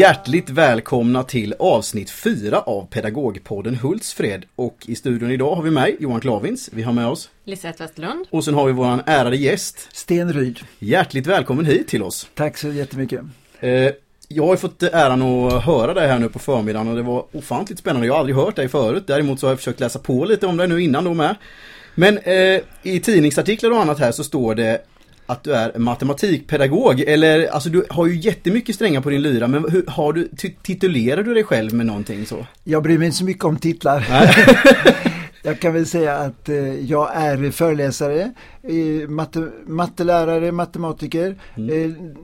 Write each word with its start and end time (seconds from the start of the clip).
Hjärtligt 0.00 0.50
välkomna 0.50 1.22
till 1.24 1.54
avsnitt 1.58 2.10
4 2.10 2.60
av 2.60 2.86
Pedagogpodden 2.86 3.74
Hultsfred. 3.74 4.44
Och 4.56 4.76
i 4.86 4.94
studion 4.94 5.30
idag 5.30 5.54
har 5.54 5.62
vi 5.62 5.70
mig, 5.70 5.96
Johan 6.00 6.20
Klavins. 6.20 6.70
Vi 6.72 6.82
har 6.82 6.92
med 6.92 7.06
oss 7.06 7.30
Lisette 7.44 7.82
Westerlund. 7.82 8.26
Och 8.30 8.44
sen 8.44 8.54
har 8.54 8.66
vi 8.66 8.72
våran 8.72 9.02
ärade 9.06 9.36
gäst 9.36 9.88
Sten 9.92 10.32
Ryd. 10.32 10.60
Hjärtligt 10.78 11.26
välkommen 11.26 11.64
hit 11.64 11.88
till 11.88 12.02
oss. 12.02 12.28
Tack 12.34 12.58
så 12.58 12.68
jättemycket. 12.68 13.20
Eh, 13.60 13.90
jag 14.28 14.46
har 14.46 14.56
fått 14.56 14.82
äran 14.82 15.22
att 15.22 15.64
höra 15.64 15.94
dig 15.94 16.08
här 16.08 16.18
nu 16.18 16.28
på 16.28 16.38
förmiddagen 16.38 16.88
och 16.88 16.96
det 16.96 17.02
var 17.02 17.24
ofantligt 17.32 17.78
spännande. 17.78 18.06
Jag 18.06 18.14
har 18.14 18.20
aldrig 18.20 18.36
hört 18.36 18.56
dig 18.56 18.68
förut. 18.68 19.04
Däremot 19.06 19.40
så 19.40 19.46
har 19.46 19.52
jag 19.52 19.58
försökt 19.58 19.80
läsa 19.80 19.98
på 19.98 20.24
lite 20.24 20.46
om 20.46 20.56
dig 20.56 20.68
nu 20.68 20.82
innan 20.82 21.04
då 21.04 21.14
med. 21.14 21.36
Men 21.94 22.18
eh, 22.18 22.60
i 22.82 23.00
tidningsartiklar 23.00 23.70
och 23.70 23.80
annat 23.80 23.98
här 23.98 24.12
så 24.12 24.24
står 24.24 24.54
det 24.54 24.86
att 25.30 25.44
du 25.44 25.52
är 25.52 25.78
matematikpedagog 25.78 27.00
eller 27.00 27.46
alltså 27.46 27.68
du 27.68 27.86
har 27.90 28.06
ju 28.06 28.16
jättemycket 28.16 28.74
strängar 28.74 29.00
på 29.00 29.10
din 29.10 29.22
lyra 29.22 29.48
men 29.48 29.70
hur, 29.70 29.84
har 29.86 30.12
du, 30.12 30.28
titulerar 30.62 31.22
du 31.22 31.34
dig 31.34 31.44
själv 31.44 31.74
med 31.74 31.86
någonting 31.86 32.26
så? 32.26 32.46
Jag 32.64 32.82
bryr 32.82 32.98
mig 32.98 33.06
inte 33.06 33.18
så 33.18 33.24
mycket 33.24 33.44
om 33.44 33.56
titlar. 33.56 34.06
jag 35.42 35.60
kan 35.60 35.74
väl 35.74 35.86
säga 35.86 36.16
att 36.16 36.48
eh, 36.48 36.74
jag 36.74 37.10
är 37.14 37.50
föreläsare, 37.50 38.32
eh, 38.62 39.08
matte, 39.08 39.50
mattelärare, 39.66 40.52
matematiker. 40.52 41.38
Mm. 41.56 42.14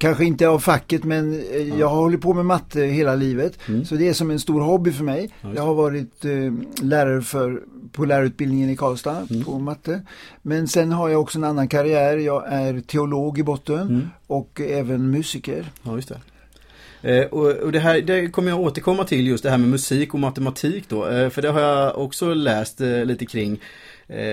Kanske 0.00 0.24
inte 0.24 0.48
av 0.48 0.58
facket 0.58 1.04
men 1.04 1.32
eh, 1.32 1.78
jag 1.78 1.88
har 1.88 1.96
hållit 1.96 2.20
på 2.20 2.34
med 2.34 2.46
matte 2.46 2.80
hela 2.80 3.14
livet. 3.14 3.58
Mm. 3.68 3.84
Så 3.84 3.94
det 3.94 4.08
är 4.08 4.12
som 4.12 4.30
en 4.30 4.40
stor 4.40 4.60
hobby 4.60 4.92
för 4.92 5.04
mig. 5.04 5.30
Jag 5.54 5.62
har 5.62 5.74
varit 5.74 6.24
eh, 6.24 6.52
lärare 6.82 7.22
för, 7.22 7.62
på 7.92 8.04
lärarutbildningen 8.04 8.70
i 8.70 8.76
Karlstad 8.76 9.26
mm. 9.30 9.44
på 9.44 9.58
matte. 9.58 10.02
Men 10.42 10.68
sen 10.68 10.92
har 10.92 11.08
jag 11.08 11.20
också 11.20 11.38
en 11.38 11.44
annan 11.44 11.68
karriär. 11.68 12.16
Jag 12.16 12.52
är 12.52 12.80
teolog 12.80 13.38
i 13.38 13.42
botten 13.42 13.80
mm. 13.80 14.08
och 14.26 14.60
även 14.60 15.10
musiker. 15.10 15.72
Ja, 15.82 15.96
just 15.96 16.08
det. 16.08 16.20
Eh, 17.04 17.26
och, 17.26 17.50
och, 17.50 17.72
det 17.72 17.78
här 17.78 18.00
det 18.00 18.28
kommer 18.28 18.50
jag 18.50 18.60
återkomma 18.60 19.04
till 19.04 19.26
just 19.26 19.42
det 19.44 19.50
här 19.50 19.58
med 19.58 19.68
musik 19.68 20.14
och 20.14 20.20
matematik 20.20 20.84
då. 20.88 21.08
Eh, 21.08 21.30
för 21.30 21.42
det 21.42 21.48
har 21.48 21.60
jag 21.60 21.98
också 21.98 22.34
läst 22.34 22.80
eh, 22.80 23.04
lite 23.04 23.26
kring. 23.26 23.60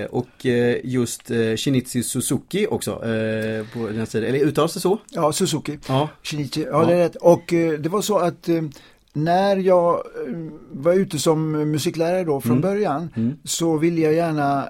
Och 0.10 0.46
just 0.84 1.32
eh, 1.32 1.56
Shinichi 1.56 2.04
Suzuki 2.04 2.68
också 2.70 2.96
på 3.74 3.88
den 3.88 4.06
sidan. 4.06 4.30
Eller 4.30 4.40
uttalas 4.40 4.74
det 4.74 4.80
så? 4.80 4.98
Ja, 5.10 5.34
Suzuki. 5.34 5.80
Ja. 5.88 6.10
Shinichi, 6.24 6.64
ja, 6.64 6.70
ja. 6.72 6.86
det 6.86 6.94
är 6.94 6.98
rätt. 6.98 7.16
Och 7.16 7.44
det 7.80 7.88
var 7.90 8.02
så 8.02 8.18
att 8.18 8.50
när 9.14 9.58
jag 9.58 10.04
var 10.72 10.94
ute 10.94 11.20
som 11.20 11.52
musiklärare 11.52 12.24
då 12.24 12.42
från 12.42 12.52
mm. 12.52 12.62
början 12.62 13.10
mm. 13.16 13.34
så 13.44 13.78
ville 13.78 14.02
jag 14.02 14.14
gärna 14.14 14.70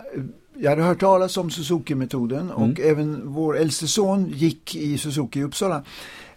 jag 0.61 0.69
hade 0.69 0.81
hört 0.81 0.99
talas 0.99 1.37
om 1.37 1.49
Suzuki-metoden 1.49 2.51
och 2.51 2.79
mm. 2.79 2.91
även 2.91 3.21
vår 3.25 3.57
äldste 3.57 3.87
son 3.87 4.29
gick 4.29 4.75
i 4.75 4.97
Suzuki 4.97 5.39
i 5.39 5.43
Uppsala. 5.43 5.83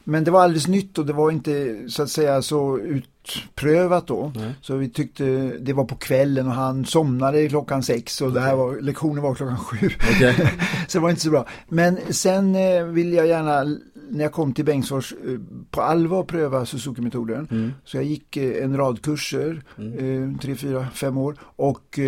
Men 0.04 0.24
det 0.24 0.30
var 0.30 0.42
alldeles 0.42 0.68
nytt 0.68 0.98
och 0.98 1.06
det 1.06 1.12
var 1.12 1.30
inte 1.30 1.84
så 1.88 2.02
att 2.02 2.10
säga 2.10 2.42
så 2.42 2.78
utprövat 2.78 4.06
då. 4.06 4.32
Nej. 4.34 4.54
Så 4.60 4.76
vi 4.76 4.88
tyckte 4.88 5.24
det 5.60 5.72
var 5.72 5.84
på 5.84 5.94
kvällen 5.94 6.46
och 6.46 6.52
han 6.52 6.84
somnade 6.84 7.48
klockan 7.48 7.82
sex 7.82 8.20
och 8.20 8.28
okay. 8.28 8.40
det 8.40 8.46
här 8.46 8.56
var, 8.56 8.80
lektionen 8.80 9.22
var 9.22 9.34
klockan 9.34 9.58
sju. 9.58 9.86
Okay. 9.86 10.34
så 10.88 10.98
det 10.98 11.02
var 11.02 11.10
inte 11.10 11.22
så 11.22 11.30
bra. 11.30 11.46
Men 11.68 11.98
sen 12.10 12.54
eh, 12.54 12.84
ville 12.84 13.16
jag 13.16 13.26
gärna 13.26 13.76
när 14.10 14.24
jag 14.24 14.32
kom 14.32 14.52
till 14.52 14.64
Bengtsfors 14.64 15.12
eh, 15.12 15.38
på 15.70 15.82
allvar 15.82 16.24
pröva 16.24 16.66
Suzuki-metoden. 16.66 17.48
Mm. 17.50 17.72
Så 17.84 17.96
jag 17.96 18.04
gick 18.04 18.36
eh, 18.36 18.64
en 18.64 18.76
rad 18.76 19.02
kurser, 19.02 19.62
mm. 19.78 20.38
tre, 20.38 20.54
fyra, 20.54 20.86
fem 20.94 21.18
år 21.18 21.36
och 21.40 21.98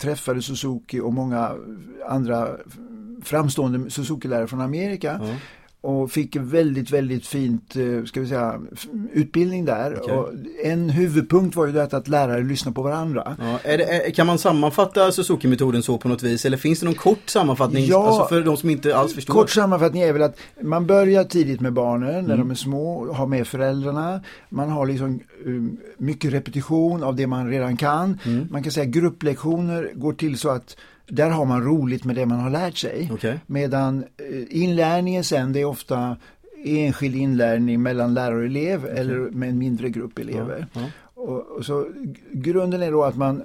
träffade 0.00 0.42
Suzuki 0.42 1.00
och 1.00 1.12
många 1.12 1.52
andra 2.08 2.48
framstående 3.22 3.90
Suzuki-lärare 3.90 4.46
från 4.46 4.60
Amerika. 4.60 5.12
Mm 5.12 5.36
och 5.80 6.10
fick 6.10 6.36
en 6.36 6.48
väldigt, 6.48 6.90
väldigt 6.90 7.26
fint 7.26 7.76
eh, 7.76 8.04
ska 8.04 8.20
vi 8.20 8.26
säga, 8.26 8.60
utbildning 9.12 9.64
där. 9.64 10.02
Okay. 10.02 10.34
En 10.64 10.90
huvudpunkt 10.90 11.56
var 11.56 11.66
ju 11.66 11.72
det 11.72 11.94
att 11.94 12.08
lärare 12.08 12.42
lyssnar 12.42 12.72
på 12.72 12.82
varandra. 12.82 13.36
Ja, 13.38 13.58
är 13.62 13.78
det, 13.78 13.84
är, 13.84 14.10
kan 14.10 14.26
man 14.26 14.38
sammanfatta 14.38 15.12
Suzuki-metoden 15.12 15.82
så 15.82 15.98
på 15.98 16.08
något 16.08 16.22
vis? 16.22 16.44
Eller 16.44 16.56
finns 16.56 16.80
det 16.80 16.86
någon 16.86 16.94
kort 16.94 17.30
sammanfattning 17.30 17.86
ja, 17.86 18.06
alltså 18.08 18.26
för 18.26 18.40
de 18.40 18.56
som 18.56 18.70
inte 18.70 18.96
alls 18.96 19.14
förstår? 19.14 19.34
Kort 19.34 19.50
sammanfattning 19.50 20.02
är 20.02 20.12
väl 20.12 20.22
att 20.22 20.38
man 20.62 20.86
börjar 20.86 21.24
tidigt 21.24 21.60
med 21.60 21.72
barnen 21.72 22.24
när 22.24 22.34
mm. 22.34 22.38
de 22.38 22.50
är 22.50 22.54
små, 22.54 23.12
har 23.12 23.26
med 23.26 23.46
föräldrarna. 23.46 24.20
Man 24.48 24.70
har 24.70 24.86
liksom 24.86 25.20
um, 25.44 25.76
mycket 25.98 26.32
repetition 26.32 27.02
av 27.02 27.16
det 27.16 27.26
man 27.26 27.50
redan 27.50 27.76
kan. 27.76 28.18
Mm. 28.24 28.48
Man 28.50 28.62
kan 28.62 28.72
säga 28.72 28.86
grupplektioner 28.86 29.90
går 29.94 30.12
till 30.12 30.38
så 30.38 30.48
att 30.48 30.76
där 31.08 31.30
har 31.30 31.44
man 31.44 31.62
roligt 31.62 32.04
med 32.04 32.16
det 32.16 32.26
man 32.26 32.40
har 32.40 32.50
lärt 32.50 32.76
sig. 32.76 33.10
Okay. 33.12 33.38
Medan 33.46 34.04
eh, 34.16 34.42
inlärningen 34.50 35.24
sen 35.24 35.52
det 35.52 35.60
är 35.60 35.64
ofta 35.64 36.16
enskild 36.64 37.16
inlärning 37.16 37.82
mellan 37.82 38.14
lärare 38.14 38.38
och 38.38 38.44
elev 38.44 38.84
okay. 38.84 38.96
eller 38.96 39.14
med 39.14 39.48
en 39.48 39.58
mindre 39.58 39.90
grupp 39.90 40.18
elever. 40.18 40.66
Ja, 40.72 40.80
ja. 40.80 40.86
Och, 41.14 41.56
och, 41.56 41.64
så 41.64 41.86
grunden 42.32 42.82
är 42.82 42.92
då 42.92 43.04
att 43.04 43.16
man 43.16 43.42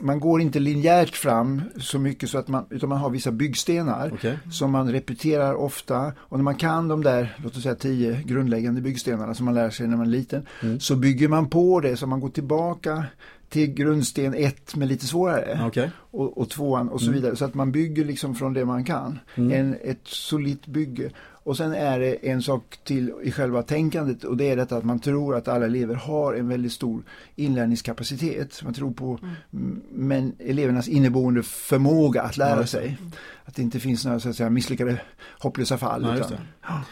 man 0.00 0.20
går 0.20 0.40
inte 0.40 0.58
linjärt 0.58 1.16
fram 1.16 1.62
så 1.76 1.98
mycket 1.98 2.30
så 2.30 2.38
att 2.38 2.48
man, 2.48 2.64
utan 2.70 2.88
man 2.88 2.98
har 2.98 3.10
vissa 3.10 3.30
byggstenar 3.30 4.12
okay. 4.12 4.36
som 4.52 4.70
man 4.70 4.92
repeterar 4.92 5.54
ofta 5.54 6.12
och 6.18 6.38
när 6.38 6.44
man 6.44 6.54
kan 6.54 6.88
de 6.88 7.02
där, 7.02 7.36
låt 7.42 7.56
oss 7.56 7.62
säga 7.62 7.74
tio 7.74 8.22
grundläggande 8.24 8.80
byggstenarna 8.80 9.34
som 9.34 9.44
man 9.44 9.54
lär 9.54 9.70
sig 9.70 9.86
när 9.86 9.96
man 9.96 10.06
är 10.06 10.10
liten 10.10 10.46
mm. 10.62 10.80
så 10.80 10.96
bygger 10.96 11.28
man 11.28 11.48
på 11.48 11.80
det 11.80 11.96
så 11.96 12.06
man 12.06 12.20
går 12.20 12.28
tillbaka 12.28 13.04
till 13.48 13.74
grundsten 13.74 14.34
1 14.34 14.76
med 14.76 14.88
lite 14.88 15.06
svårare. 15.06 15.66
Okay. 15.66 15.88
Och, 16.10 16.38
och 16.38 16.50
tvåan 16.50 16.88
och 16.88 17.00
så 17.00 17.06
mm. 17.06 17.20
vidare. 17.20 17.36
Så 17.36 17.44
att 17.44 17.54
man 17.54 17.72
bygger 17.72 18.04
liksom 18.04 18.34
från 18.34 18.52
det 18.52 18.64
man 18.64 18.84
kan. 18.84 19.18
Mm. 19.34 19.52
En, 19.52 19.76
ett 19.82 20.00
solitt 20.04 20.66
bygge. 20.66 21.10
Och 21.18 21.56
sen 21.56 21.74
är 21.74 22.00
det 22.00 22.28
en 22.28 22.42
sak 22.42 22.78
till 22.84 23.12
i 23.22 23.32
själva 23.32 23.62
tänkandet 23.62 24.24
och 24.24 24.36
det 24.36 24.50
är 24.50 24.56
detta 24.56 24.76
att 24.76 24.84
man 24.84 24.98
tror 24.98 25.36
att 25.36 25.48
alla 25.48 25.66
elever 25.66 25.94
har 25.94 26.34
en 26.34 26.48
väldigt 26.48 26.72
stor 26.72 27.02
inlärningskapacitet. 27.34 28.62
Man 28.62 28.74
tror 28.74 28.92
på 28.92 29.18
mm. 29.52 29.82
men 29.92 30.32
elevernas 30.38 30.88
inneboende 30.88 31.42
förmåga 31.42 32.22
att 32.22 32.36
lära 32.36 32.60
ja, 32.60 32.66
sig. 32.66 32.98
Att 33.44 33.54
det 33.54 33.62
inte 33.62 33.80
finns 33.80 34.04
några 34.04 34.20
så 34.20 34.28
att 34.28 34.36
säga, 34.36 34.50
misslyckade 34.50 35.00
hopplösa 35.38 35.78
fall. 35.78 36.02
Ja, 36.02 36.16
utan, 36.16 36.38
ja. 36.62 36.82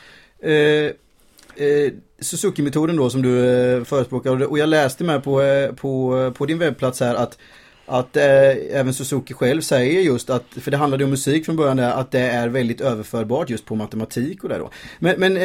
Eh, 1.56 1.92
Suzuki-metoden 2.20 2.97
då 2.97 3.10
som 3.10 3.22
du 3.22 3.38
eh, 3.38 3.84
förespråkar. 3.84 4.44
Och 4.50 4.59
jag 4.59 4.69
läste 4.69 5.04
med 5.04 5.25
på, 5.25 5.42
eh, 5.42 5.72
på, 5.72 6.19
eh, 6.19 6.32
på 6.32 6.47
din 6.47 6.59
webbplats 6.59 7.00
här 7.00 7.15
att 7.15 7.38
att 7.87 8.17
eh, 8.17 8.25
även 8.71 8.95
Suzuki 8.95 9.34
själv 9.34 9.61
säger 9.61 10.00
just 10.00 10.31
att, 10.31 10.45
för 10.61 10.71
det 10.71 10.77
handlade 10.77 11.05
om 11.05 11.11
musik 11.11 11.45
från 11.45 11.56
början 11.56 11.77
där, 11.77 11.91
att 11.91 12.11
det 12.11 12.21
är 12.21 12.49
väldigt 12.49 12.81
överförbart 12.81 13.50
just 13.50 13.65
på 13.65 13.75
matematik 13.75 14.45
och 14.45 14.49
det 14.49 14.59
då. 14.59 14.71
Men, 14.99 15.21
men 15.21 15.37
eh, 15.37 15.45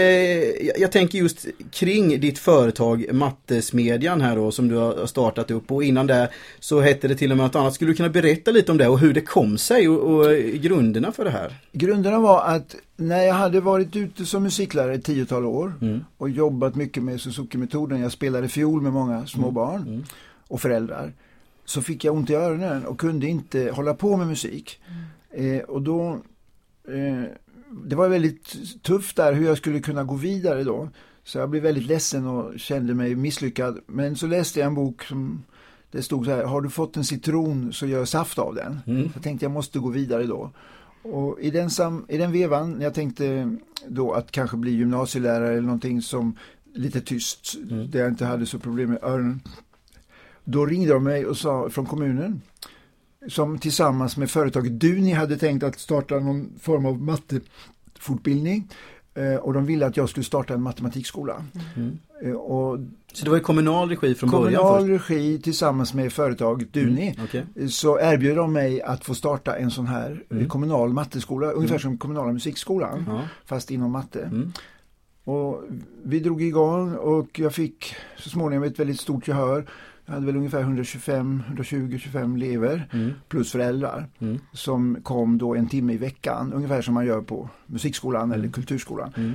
jag 0.78 0.92
tänker 0.92 1.18
just 1.18 1.46
kring 1.72 2.20
ditt 2.20 2.40
företag 2.40 3.06
Mattesmedjan 3.14 4.22
här 4.22 4.36
då 4.36 4.52
som 4.52 4.68
du 4.68 4.76
har 4.76 5.06
startat 5.06 5.52
upp 5.52 5.72
och 5.72 5.84
innan 5.84 6.08
det 6.08 6.30
så 6.60 6.82
hette 6.82 7.08
det 7.08 7.16
till 7.16 7.32
och 7.32 7.38
med 7.38 7.46
något 7.46 7.56
annat. 7.56 7.74
Skulle 7.74 7.92
du 7.92 7.96
kunna 7.96 8.10
berätta 8.10 8.52
lite 8.52 8.72
om 8.72 8.78
det 8.78 8.88
och 8.88 9.00
hur 9.00 9.14
det 9.14 9.22
kom 9.22 9.58
sig 9.58 9.90
och, 9.90 10.16
och 10.16 10.36
grunderna 10.54 11.12
för 11.12 11.24
det 11.24 11.32
här? 11.32 11.54
Grunderna 11.72 12.20
var 12.20 12.44
att 12.46 12.76
när 12.96 13.24
jag 13.24 13.34
hade 13.34 13.62
varit 13.62 13.96
ute 13.96 14.26
som 14.26 14.44
musiklärare 14.44 14.96
i 14.96 15.02
tiotal 15.02 15.46
år 15.46 15.74
mm. 15.82 16.06
och 16.18 16.30
jobbat 16.30 16.76
mycket 16.76 17.04
med 17.04 17.22
Suzuki-metoden, 17.22 18.02
jag 18.02 18.12
spelade 18.12 18.48
fiol 18.48 18.82
med 18.82 18.94
många 18.94 19.28
små 19.28 19.44
mm. 19.44 19.54
barn 19.54 19.82
mm. 19.88 20.04
och 20.48 20.62
föräldrar 20.62 21.14
så 21.70 21.82
fick 21.82 22.04
jag 22.04 22.16
ont 22.16 22.30
i 22.30 22.36
öronen 22.36 22.86
och 22.86 23.00
kunde 23.00 23.28
inte 23.28 23.72
hålla 23.72 23.94
på 23.94 24.18
med 24.18 24.28
musik. 24.28 24.82
Mm. 25.32 25.58
Eh, 25.58 25.64
och 25.64 25.82
då 25.82 26.12
eh, 26.88 27.24
det 27.84 27.96
var 27.96 28.10
väldigt 28.10 28.56
tufft 28.84 29.16
där 29.16 29.34
hur 29.34 29.46
jag 29.46 29.58
skulle 29.58 29.80
kunna 29.80 30.04
gå 30.04 30.16
vidare 30.16 30.64
då. 30.64 30.90
Så 31.24 31.38
jag 31.38 31.50
blev 31.50 31.64
väldigt 31.64 31.86
ledsen 31.86 32.28
och 32.28 32.60
kände 32.60 32.94
mig 32.94 33.16
misslyckad. 33.16 33.80
Men 33.86 34.16
så 34.16 34.28
läste 34.28 34.60
jag 34.60 34.68
en 34.68 34.76
bok 34.76 35.04
som 35.04 35.44
det 35.92 36.02
stod 36.02 36.26
så 36.26 36.32
här, 36.32 36.44
har 36.44 36.62
du 36.62 36.70
fått 36.70 36.98
en 36.98 37.04
citron 37.04 37.74
så 37.74 37.86
gör 37.86 38.06
saft 38.06 38.40
av 38.40 38.56
den. 38.56 38.80
Mm. 38.88 39.10
Jag 39.14 39.24
tänkte 39.24 39.46
jag 39.46 39.52
måste 39.52 39.80
gå 39.80 39.90
vidare 39.90 40.24
då. 40.24 40.52
Och 41.02 41.40
i 41.40 41.52
den, 41.52 41.70
sam, 41.70 42.06
i 42.10 42.18
den 42.18 42.32
vevan, 42.32 42.72
när 42.72 42.84
jag 42.84 42.94
tänkte 42.94 43.58
då 43.88 44.14
att 44.14 44.32
kanske 44.32 44.58
bli 44.58 44.72
gymnasielärare 44.72 45.52
eller 45.52 45.62
någonting 45.62 46.02
som 46.02 46.38
lite 46.74 47.02
tyst, 47.02 47.56
mm. 47.70 47.92
där 47.92 48.00
jag 48.00 48.10
inte 48.10 48.26
hade 48.26 48.46
så 48.46 48.60
problem 48.60 48.90
med 48.90 49.04
öronen. 49.04 49.42
Då 50.52 50.66
ringde 50.66 50.94
de 50.94 51.04
mig 51.04 51.26
och 51.26 51.38
sa 51.38 51.70
från 51.70 51.86
kommunen 51.86 52.42
som 53.28 53.60
tillsammans 53.60 54.18
med 54.18 54.32
företaget 54.32 54.72
Duni 54.72 55.14
hade 55.14 55.38
tänkt 55.38 55.64
att 55.64 55.80
starta 55.80 56.20
någon 56.20 56.50
form 56.60 56.86
av 56.86 57.02
mattefortbildning. 57.02 58.68
Eh, 59.14 59.36
och 59.36 59.54
de 59.54 59.66
ville 59.66 59.86
att 59.86 59.98
jag 59.98 60.10
skulle 60.10 60.24
starta 60.24 60.54
en 60.54 60.62
matematikskola. 60.62 61.46
Mm. 61.76 62.00
Eh, 62.24 62.32
och 62.32 62.80
så 63.14 63.26
det 63.26 63.32
var 63.32 63.38
i 63.38 63.42
kommunal 63.42 63.90
regi 63.90 64.16
från 64.16 64.30
kommunal 64.30 64.52
början? 64.52 64.64
Kommunal 64.64 64.90
regi 64.90 65.42
tillsammans 65.42 65.94
med 65.94 66.14
företaget 66.14 66.74
Duni. 66.74 67.08
Mm. 67.08 67.24
Okay. 67.24 67.68
Så 67.68 68.00
erbjöd 68.00 68.38
de 68.38 68.54
mig 68.54 68.82
att 68.82 69.06
få 69.06 69.16
starta 69.16 69.56
en 69.56 69.72
sån 69.72 69.88
här 69.88 70.24
mm. 70.32 70.50
kommunal 70.50 70.94
matteskola. 70.94 71.52
Ungefär 71.52 71.76
mm. 71.76 71.82
som 71.82 71.98
kommunala 71.98 72.34
musikskolan. 72.34 73.20
Fast 73.46 73.72
inom 73.72 73.92
matte. 73.92 74.22
Mm. 74.22 74.52
Och 75.24 75.64
vi 76.04 76.20
drog 76.20 76.42
igång 76.42 76.96
och 76.96 77.40
jag 77.40 77.54
fick 77.54 77.96
så 78.18 78.30
småningom 78.30 78.64
ett 78.64 78.80
väldigt 78.80 79.00
stort 79.00 79.28
gehör. 79.28 79.66
Jag 80.10 80.14
hade 80.14 80.26
väl 80.26 80.36
ungefär 80.36 80.64
125-120-25 80.64 82.36
elever 82.36 82.88
mm. 82.92 83.12
plus 83.28 83.52
föräldrar 83.52 84.08
mm. 84.20 84.40
som 84.54 84.98
kom 85.04 85.38
då 85.38 85.56
en 85.56 85.68
timme 85.68 85.94
i 85.94 85.98
veckan, 85.98 86.54
ungefär 86.54 86.82
som 86.82 86.94
man 86.94 87.06
gör 87.06 87.22
på 87.22 87.50
musikskolan 87.66 88.32
eller 88.32 88.44
mm. 88.44 88.52
kulturskolan. 88.52 89.14
Mm. 89.18 89.34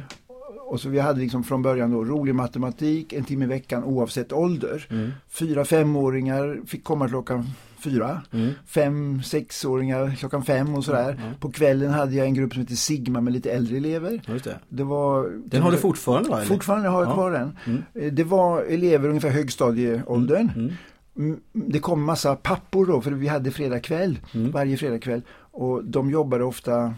Och 0.67 0.81
så 0.81 0.89
vi 0.89 0.99
hade 0.99 1.21
liksom 1.21 1.45
från 1.45 1.63
början 1.63 1.91
då 1.91 2.05
rolig 2.05 2.35
matematik, 2.35 3.13
en 3.13 3.25
timme 3.25 3.45
i 3.45 3.49
veckan 3.49 3.85
oavsett 3.85 4.33
ålder. 4.33 4.87
Mm. 4.91 5.11
Fyra, 5.29 5.65
femåringar 5.65 6.61
fick 6.67 6.85
komma 6.85 7.09
klockan 7.09 7.47
fyra. 7.85 8.23
Mm. 8.33 8.51
Fem, 8.67 9.23
sexåringar 9.23 10.15
klockan 10.19 10.43
fem 10.45 10.75
och 10.75 10.85
sådär. 10.85 11.17
Ja, 11.19 11.27
ja. 11.27 11.33
På 11.41 11.53
kvällen 11.53 11.91
hade 11.91 12.15
jag 12.15 12.27
en 12.27 12.35
grupp 12.35 12.53
som 12.53 12.63
heter 12.63 12.75
Sigma 12.75 13.21
med 13.21 13.33
lite 13.33 13.51
äldre 13.53 13.77
elever. 13.77 14.21
Just 14.29 14.45
det. 14.45 14.59
Det 14.69 14.85
var, 14.85 15.31
Den 15.47 15.63
har 15.63 15.71
du 15.71 15.77
fortfarande 15.77 16.29
va? 16.31 16.37
eller? 16.37 16.47
Fortfarande 16.47 16.89
har 16.89 17.01
jag 17.03 17.11
Ja. 17.11 17.15
kvar 17.15 17.31
den. 17.31 17.57
Mm. 17.67 17.83
Eh, 17.95 18.13
Det 18.13 18.25
var 18.25 18.63
elever 18.63 19.09
ungefär 19.09 19.31
högstadieåldern. 19.31 20.51
Mm. 20.57 20.73
Mm, 21.17 21.41
Det 21.53 21.79
kom 21.79 22.03
massa 22.03 22.37
pappor 22.37 22.87
då, 22.87 23.01
för 23.01 23.11
vi 23.11 23.29
hade 23.29 23.51
fredagkväll, 23.51 24.19
Mm. 24.35 24.51
varje 24.51 24.77
fredagkväll. 24.77 25.23
Och 25.37 25.85
de 25.85 26.11
jobbade 26.11 26.45
ofta 26.45 26.95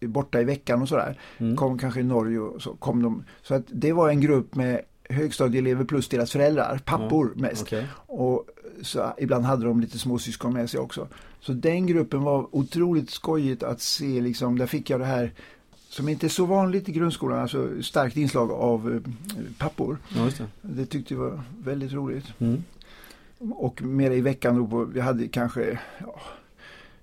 borta 0.00 0.40
i 0.40 0.44
veckan 0.44 0.82
och 0.82 0.88
sådär. 0.88 1.18
Mm. 1.38 1.56
Kom 1.56 1.78
kanske 1.78 2.00
i 2.00 2.02
Norge 2.02 2.38
och 2.38 2.62
så 2.62 2.70
kom 2.74 3.02
de. 3.02 3.24
Så 3.42 3.54
att 3.54 3.62
det 3.68 3.92
var 3.92 4.08
en 4.08 4.20
grupp 4.20 4.54
med 4.54 4.80
högstadieelever 5.10 5.84
plus 5.84 6.08
deras 6.08 6.32
föräldrar, 6.32 6.80
pappor 6.84 7.32
mest. 7.36 7.62
Okej. 7.62 7.86
Och 8.06 8.46
så 8.82 9.12
ibland 9.18 9.44
hade 9.44 9.64
de 9.64 9.80
lite 9.80 9.98
småsyskon 9.98 10.52
med 10.52 10.70
sig 10.70 10.80
också. 10.80 11.08
Så 11.40 11.52
den 11.52 11.86
gruppen 11.86 12.22
var 12.22 12.46
otroligt 12.56 13.10
skojigt 13.10 13.62
att 13.62 13.80
se 13.80 14.20
liksom, 14.20 14.58
där 14.58 14.66
fick 14.66 14.90
jag 14.90 15.00
det 15.00 15.06
här 15.06 15.32
som 15.88 16.08
inte 16.08 16.26
är 16.26 16.28
så 16.28 16.46
vanligt 16.46 16.88
i 16.88 16.92
grundskolan, 16.92 17.38
alltså 17.38 17.82
starkt 17.82 18.16
inslag 18.16 18.50
av 18.50 18.92
eh, 18.94 19.52
pappor. 19.58 19.98
Ja, 20.16 20.28
det. 20.38 20.46
Det 20.74 20.86
tyckte 20.86 21.14
jag 21.14 21.20
var 21.20 21.40
väldigt 21.64 21.92
roligt. 21.92 22.24
Mm. 22.38 22.62
Och 23.50 23.82
mer 23.82 24.10
i 24.10 24.20
veckan 24.20 24.56
då, 24.56 24.66
på- 24.66 24.84
vi 24.84 25.00
hade 25.00 25.28
kanske, 25.28 25.78
ja, 25.98 26.20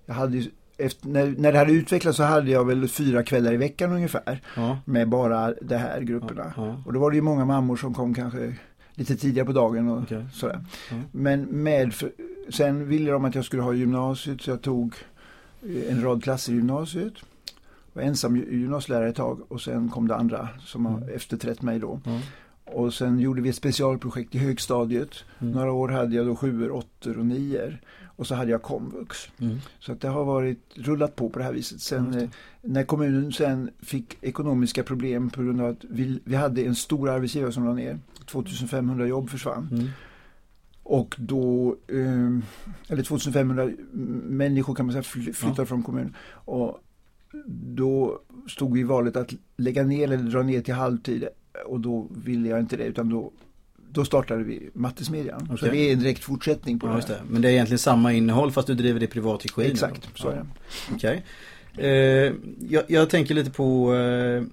jag 0.06 0.14
hade 0.14 0.44
efter, 0.78 1.08
när, 1.08 1.36
när 1.38 1.52
det 1.52 1.58
hade 1.58 1.72
utvecklats 1.72 2.18
så 2.18 2.24
hade 2.24 2.52
jag 2.52 2.66
väl 2.66 2.88
fyra 2.88 3.24
kvällar 3.24 3.54
i 3.54 3.58
veckan 3.58 3.92
ungefär 3.94 4.42
Ja. 4.56 4.78
med 4.86 5.10
bara 5.10 5.54
de 5.62 5.78
här 5.78 6.02
grupperna. 6.02 6.54
Ja. 6.58 6.84
Och 6.86 6.94
då 6.94 7.00
var 7.00 7.12
det 7.12 7.16
ju 7.16 7.22
många 7.22 7.46
mammor 7.46 7.76
som 7.76 7.94
kom 7.94 8.14
kanske 8.14 8.54
lite 9.00 9.16
tidigare 9.16 9.46
på 9.46 9.52
dagen 9.54 9.90
och 9.90 10.04
Okej. 10.04 10.26
sådär. 10.34 10.60
Ja. 10.92 10.96
Men 11.12 11.42
med, 11.42 11.94
för, 11.94 12.12
sen 12.50 12.88
ville 12.88 13.12
de 13.12 13.26
att 13.26 13.36
jag 13.36 13.46
skulle 13.46 13.62
ha 13.62 13.74
gymnasiet 13.74 14.42
så 14.42 14.50
jag 14.52 14.62
tog 14.62 14.94
eh, 15.64 15.92
en 15.92 16.04
rad 16.04 16.24
klasser 16.24 16.52
i 16.52 16.56
gymnasiet. 16.56 17.14
Var 17.94 18.04
ensam 18.04 18.36
gy- 18.36 18.52
gymnasielärare 18.54 19.10
ett 19.10 19.16
tag 19.16 19.52
och 19.52 19.62
sen 19.62 19.90
kom 19.90 20.08
det 20.08 20.16
andra 20.16 20.50
som 20.66 20.86
har 20.86 20.98
Mm. 20.98 21.10
efterträtt 21.16 21.62
mig 21.62 21.80
då. 21.80 22.00
Ja. 22.06 22.20
Och 22.74 22.94
sen 22.94 23.20
gjorde 23.20 23.42
vi 23.42 23.50
ett 23.50 23.56
specialprojekt 23.56 24.36
i 24.36 24.38
högstadiet. 24.38 25.10
Mm. 25.40 25.54
Några 25.54 25.72
år 25.72 25.90
hade 25.90 26.16
jag 26.16 26.26
då 26.26 26.36
sjuor, 26.36 26.72
åttor 26.72 27.18
och 27.18 27.26
nior. 27.26 27.78
Och 28.20 28.28
så 28.28 28.36
hade 28.36 28.52
jag 28.52 28.62
komvux. 28.62 29.18
Mm. 29.40 29.58
Så 29.80 29.92
att 29.92 30.02
det 30.02 30.08
har 30.08 30.26
varit 30.26 30.60
rullat 30.76 31.16
på 31.16 31.30
på 31.30 31.40
det 31.40 31.46
här 31.46 31.54
viset. 31.54 31.82
Sen 31.82 32.12
det. 32.12 32.22
eh, 32.24 32.30
när 32.62 32.84
kommunen 32.84 33.32
sen 33.32 33.70
fick 33.80 34.18
ekonomiska 34.22 34.84
problem 34.84 35.30
på 35.30 35.44
grund 35.44 35.62
av 35.62 35.68
att 35.70 35.84
vi, 35.90 36.20
vi 36.24 36.36
hade 36.36 36.62
en 36.64 36.76
stor 36.76 37.10
arbetsgivare 37.10 37.52
som 37.52 37.66
la 37.66 37.74
ner. 37.74 38.00
2500 38.26 39.08
jobb 39.08 39.30
försvann. 39.30 39.68
Mm. 39.72 39.88
Och 40.84 41.16
då, 41.20 41.76
eh, 41.88 42.38
eller 42.94 43.04
2500 43.04 43.70
människor 44.30 44.76
kan 44.76 44.86
man 44.86 44.94
säga 44.94 45.04
fly- 45.04 45.34
flyttade 45.34 45.62
Ja. 45.62 45.66
från 45.66 45.84
kommunen. 45.84 46.16
Och 46.32 46.80
då 47.76 48.20
stod 48.48 48.74
vi 48.74 48.80
i 48.80 48.84
valet 48.84 49.16
att 49.16 49.34
lägga 49.58 49.84
ner 49.84 50.04
eller 50.04 50.18
dra 50.18 50.44
ner 50.44 50.62
till 50.62 50.74
halvtid. 50.74 51.28
Och 51.68 51.80
då 51.80 52.08
ville 52.26 52.50
jag 52.50 52.60
inte 52.60 52.78
det 52.78 52.84
utan 52.86 53.10
då, 53.10 53.32
då 53.92 54.06
startade 54.06 54.44
vi 54.44 54.70
Mattesmedjan. 54.74 55.48
Så 55.48 55.54
Okej. 55.54 55.70
det 55.72 55.78
är 55.78 55.94
en 55.94 56.00
direkt 56.00 56.24
fortsättning 56.24 56.80
på 56.80 56.88
Ja, 56.88 56.94
det 57.08 57.14
här. 57.14 57.22
Men 57.30 57.42
det 57.42 57.48
är 57.48 57.52
egentligen 57.52 57.80
samma 57.80 58.14
innehåll 58.14 58.52
fast 58.52 58.68
du 58.68 58.74
driver 58.74 59.00
det 59.00 59.04
i 59.06 59.08
privat 59.10 59.46
regi? 59.46 59.72
Exakt, 59.72 60.02
då? 60.02 60.10
så 60.22 60.30
är 60.30 60.36
Ja. 60.36 60.42
det. 60.90 60.96
Okej. 60.96 61.24
Eh, 61.78 62.34
jag, 62.70 62.84
jag 62.88 63.10
tänker 63.10 63.34
lite 63.36 63.52
på 63.52 63.96
eh, 63.96 64.44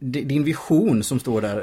di- 0.00 0.24
din 0.24 0.44
vision 0.44 1.02
som 1.02 1.20
står 1.20 1.40
där 1.40 1.56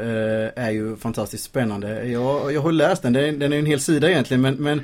eh, 0.56 0.64
är 0.66 0.72
ju 0.72 0.96
fantastiskt 0.96 1.44
spännande. 1.44 2.08
Jag, 2.10 2.54
jag 2.54 2.62
har 2.62 2.72
läst 2.72 3.02
den, 3.04 3.14
den 3.14 3.26
är, 3.26 3.32
den 3.32 3.54
är 3.54 3.60
en 3.60 3.66
hel 3.66 3.80
sida 3.80 4.10
egentligen 4.12 4.42
men, 4.42 4.56
men 4.56 4.82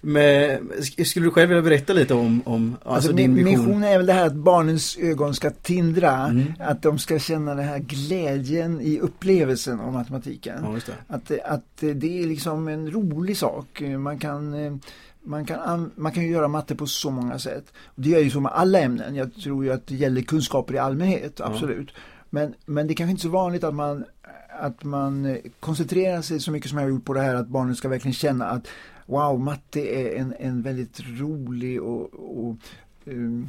med, 0.00 0.60
sk- 0.60 1.04
skulle 1.04 1.26
du 1.26 1.30
själv 1.30 1.48
vilja 1.48 1.62
berätta 1.62 1.92
lite 1.92 2.14
om, 2.14 2.42
om 2.44 2.76
alltså, 2.76 2.90
Alltså, 2.94 3.12
din 3.12 3.34
min 3.34 3.44
vision? 3.44 3.64
mission 3.66 3.84
är 3.84 3.96
väl 3.96 4.06
det 4.06 4.12
här 4.12 4.26
att 4.26 4.34
barnens 4.34 4.96
ögon 5.00 5.34
ska 5.34 5.50
tindra. 5.50 6.12
Mm. 6.26 6.52
Att 6.60 6.82
de 6.82 6.98
ska 6.98 7.18
känna 7.18 7.54
den 7.54 7.64
här 7.64 7.78
glädjen 7.78 8.80
i 8.80 8.98
upplevelsen 9.00 9.80
av 9.80 9.92
matematiken. 9.92 10.58
Ja, 10.62 10.78
det. 10.86 10.92
Att, 11.14 11.50
att 11.52 11.76
det 12.00 12.22
är 12.22 12.26
liksom 12.26 12.68
en 12.68 12.90
rolig 12.90 13.36
sak. 13.36 13.82
Man 13.98 14.18
kan, 14.18 14.54
man 15.22 15.46
kan, 15.46 15.60
an- 15.60 15.90
man 15.94 16.12
kan 16.12 16.22
ju 16.22 16.30
göra 16.30 16.48
matte 16.48 16.74
på 16.74 16.86
så 16.86 17.10
många 17.10 17.38
sätt. 17.38 17.72
Det 17.94 18.14
är 18.14 18.20
ju 18.20 18.30
så 18.30 18.40
med 18.40 18.52
alla 18.52 18.78
ämnen. 18.80 19.14
Jag 19.14 19.34
tror 19.34 19.64
ju 19.64 19.72
att 19.72 19.86
det 19.86 19.94
gäller 19.94 20.22
kunskaper 20.22 20.74
i 20.74 20.78
allmänhet, 20.78 21.40
absolut. 21.40 21.90
Men, 22.30 22.54
men 22.66 22.86
det 22.86 22.92
är 22.92 22.94
kanske 22.96 23.10
inte 23.10 23.22
så 23.22 23.28
vanligt 23.28 23.64
att 23.64 23.74
man, 23.74 24.04
att 24.60 24.84
man 24.84 25.38
koncentrerar 25.60 26.22
sig 26.22 26.40
så 26.40 26.50
mycket 26.50 26.68
som 26.70 26.78
jag 26.78 26.84
har 26.84 26.90
gjort 26.90 27.04
på 27.04 27.12
det 27.12 27.20
här 27.20 27.34
att 27.34 27.48
barnen 27.48 27.76
ska 27.76 27.88
verkligen 27.88 28.14
känna 28.14 28.46
att 28.46 28.66
wow, 29.06 29.40
matte 29.40 29.80
är 29.80 30.20
en, 30.20 30.34
en 30.38 30.62
väldigt 30.62 31.00
rolig 31.00 31.82
och, 31.82 32.14
och 32.14 32.56
um, 33.04 33.48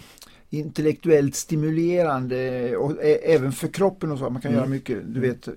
intellektuellt 0.49 1.35
stimulerande 1.35 2.77
och 2.77 3.03
även 3.23 3.51
för 3.51 3.67
kroppen 3.67 4.11
och 4.11 4.19
så. 4.19 4.29
Man 4.29 4.41
kan 4.41 4.51
Mm. 4.51 4.59
göra 4.59 4.69
mycket, 4.69 5.13
du 5.13 5.19
vet, 5.19 5.47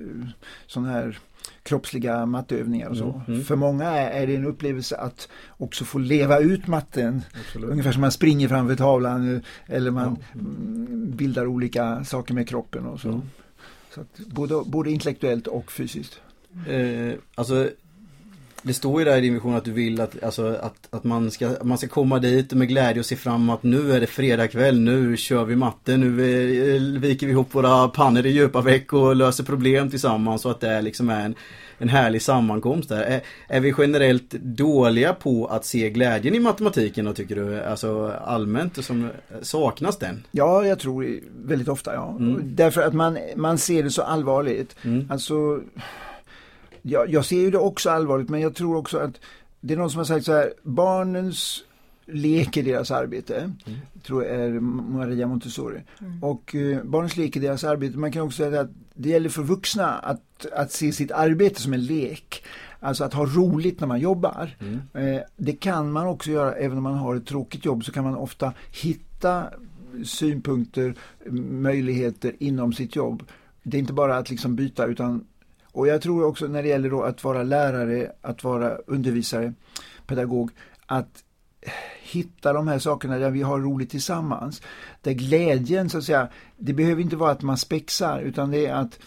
sådana 0.66 0.92
här 0.92 1.18
kroppsliga 1.62 2.26
matteövningar 2.26 2.88
och 2.88 2.96
så. 2.96 3.04
Mm, 3.04 3.20
mm. 3.28 3.44
För 3.44 3.56
många 3.56 3.84
är, 3.86 4.26
det 4.26 4.36
en 4.36 4.46
upplevelse 4.46 4.96
att 4.96 5.28
också 5.48 5.84
få 5.84 5.98
leva 5.98 6.38
ut 6.38 6.66
matten. 6.66 7.22
Absolut. 7.40 7.70
Ungefär 7.70 7.92
som 7.92 8.00
man 8.00 8.12
springer 8.12 8.48
framför 8.48 8.76
tavlan 8.76 9.34
eh, 9.34 9.40
eller 9.76 9.90
man 9.90 10.16
mm, 10.34 11.10
bildar 11.16 11.46
olika 11.46 12.04
saker 12.04 12.34
med 12.34 12.48
kroppen 12.48 12.86
och 12.86 13.00
så. 13.00 13.08
Mm. 13.08 13.22
så 13.94 14.04
både, 14.26 14.62
både 14.66 14.90
intellektuellt 14.90 15.46
och 15.46 15.72
fysiskt. 15.72 16.20
Eh, 16.68 17.12
alltså 17.34 17.70
det 18.62 18.74
står 18.74 19.00
ju 19.00 19.04
där 19.04 19.16
i 19.16 19.20
din 19.20 19.34
vision 19.34 19.54
att 19.54 19.64
du 19.64 19.72
vill 19.72 20.00
att, 20.00 20.22
alltså, 20.22 20.48
att, 20.62 20.88
att 20.90 21.04
man, 21.04 21.30
ska, 21.30 21.50
man 21.62 21.78
ska 21.78 21.88
komma 21.88 22.18
dit 22.18 22.52
med 22.52 22.68
glädje 22.68 23.00
och 23.00 23.06
se 23.06 23.16
fram 23.16 23.42
emot 23.42 23.54
att 23.54 23.62
nu 23.62 23.92
är 23.92 24.00
det 24.00 24.06
fredag 24.06 24.48
kväll, 24.48 24.80
nu 24.80 25.16
kör 25.16 25.44
vi 25.44 25.56
matte, 25.56 25.96
nu 25.96 26.06
eh, 26.76 27.00
viker 27.00 27.26
vi 27.26 27.32
ihop 27.32 27.54
våra 27.54 27.88
pannor 27.88 28.26
i 28.26 28.30
djupa 28.30 28.60
veck 28.60 28.92
och 28.92 29.16
löser 29.16 29.44
problem 29.44 29.90
tillsammans 29.90 30.42
så 30.42 30.50
att 30.50 30.60
det 30.60 30.82
liksom 30.82 31.10
är 31.10 31.24
en, 31.24 31.34
en 31.78 31.88
härlig 31.88 32.22
sammankomst 32.22 32.88
där. 32.88 33.02
Är, 33.02 33.20
är 33.48 33.60
vi 33.60 33.74
generellt 33.78 34.30
dåliga 34.30 35.14
på 35.14 35.46
att 35.46 35.64
se 35.64 35.90
glädjen 35.90 36.34
i 36.34 36.40
matematiken 36.40 37.04
då 37.04 37.12
tycker 37.12 37.36
du? 37.36 37.60
Alltså 37.60 38.12
allmänt, 38.24 38.84
som, 38.84 39.08
saknas 39.42 39.98
den? 39.98 40.24
Ja, 40.30 40.66
jag 40.66 40.78
tror 40.78 41.20
väldigt 41.44 41.68
ofta 41.68 41.94
ja. 41.94 42.16
Mm. 42.18 42.42
Därför 42.42 42.82
att 42.82 42.94
man, 42.94 43.18
man 43.36 43.58
ser 43.58 43.82
det 43.82 43.90
så 43.90 44.02
allvarligt. 44.02 44.76
Mm. 44.82 45.06
Alltså, 45.10 45.60
jag, 46.82 47.10
jag 47.10 47.24
ser 47.24 47.40
ju 47.40 47.50
det 47.50 47.58
också 47.58 47.90
allvarligt 47.90 48.28
men 48.28 48.40
jag 48.40 48.54
tror 48.54 48.76
också 48.76 48.98
att 48.98 49.20
det 49.60 49.74
är 49.74 49.78
någon 49.78 49.90
som 49.90 49.98
har 49.98 50.04
sagt 50.04 50.26
så 50.26 50.32
här, 50.32 50.52
barnens 50.62 51.64
lek 52.06 52.56
är 52.56 52.62
deras 52.62 52.90
arbete. 52.90 53.36
Mm. 53.36 53.78
Tror 54.02 54.24
jag 54.24 54.34
är 54.34 54.50
Maria 54.60 55.26
Montessori. 55.26 55.80
Och 56.22 56.54
eh, 56.54 56.82
barnens 56.84 57.16
lek 57.16 57.36
är 57.36 57.40
deras 57.40 57.64
arbete. 57.64 57.98
Man 57.98 58.12
kan 58.12 58.22
också 58.22 58.36
säga 58.36 58.60
att 58.60 58.70
det 58.94 59.08
gäller 59.08 59.28
för 59.28 59.42
vuxna 59.42 59.98
att, 59.98 60.46
att 60.52 60.72
se 60.72 60.92
sitt 60.92 61.12
arbete 61.12 61.60
som 61.60 61.72
en 61.72 61.84
lek. 61.84 62.44
Alltså 62.80 63.04
att 63.04 63.14
ha 63.14 63.26
roligt 63.26 63.80
när 63.80 63.86
man 63.86 64.00
jobbar. 64.00 64.56
Mm. 64.60 65.14
Eh, 65.14 65.22
det 65.36 65.52
kan 65.52 65.92
man 65.92 66.06
också 66.06 66.30
göra 66.30 66.52
även 66.52 66.76
om 66.76 66.82
man 66.82 66.94
har 66.94 67.16
ett 67.16 67.26
tråkigt 67.26 67.64
jobb 67.64 67.84
så 67.84 67.92
kan 67.92 68.04
man 68.04 68.16
ofta 68.16 68.52
hitta 68.82 69.44
synpunkter, 70.04 70.94
möjligheter 71.50 72.32
inom 72.38 72.72
sitt 72.72 72.96
jobb. 72.96 73.22
Det 73.62 73.76
är 73.76 73.78
inte 73.78 73.92
bara 73.92 74.16
att 74.16 74.30
liksom 74.30 74.56
byta 74.56 74.86
utan 74.86 75.24
och 75.72 75.86
jag 75.86 76.02
tror 76.02 76.24
också 76.24 76.46
när 76.46 76.62
det 76.62 76.68
gäller 76.68 77.06
att 77.08 77.24
vara 77.24 77.42
lärare, 77.42 78.12
att 78.20 78.44
vara 78.44 78.76
undervisare, 78.86 79.52
pedagog, 80.06 80.50
att 80.86 81.24
hitta 82.02 82.52
de 82.52 82.68
här 82.68 82.78
sakerna 82.78 83.18
där 83.18 83.30
vi 83.30 83.42
har 83.42 83.60
roligt 83.60 83.90
tillsammans. 83.90 84.62
Där 85.02 85.12
glädjen 85.12 85.90
så 85.90 85.98
att 85.98 86.04
säga, 86.04 86.28
det 86.56 86.72
behöver 86.72 87.02
inte 87.02 87.16
vara 87.16 87.30
att 87.30 87.42
man 87.42 87.56
spexar 87.56 88.20
utan 88.20 88.50
det 88.50 88.66
är 88.66 88.74
att 88.74 88.98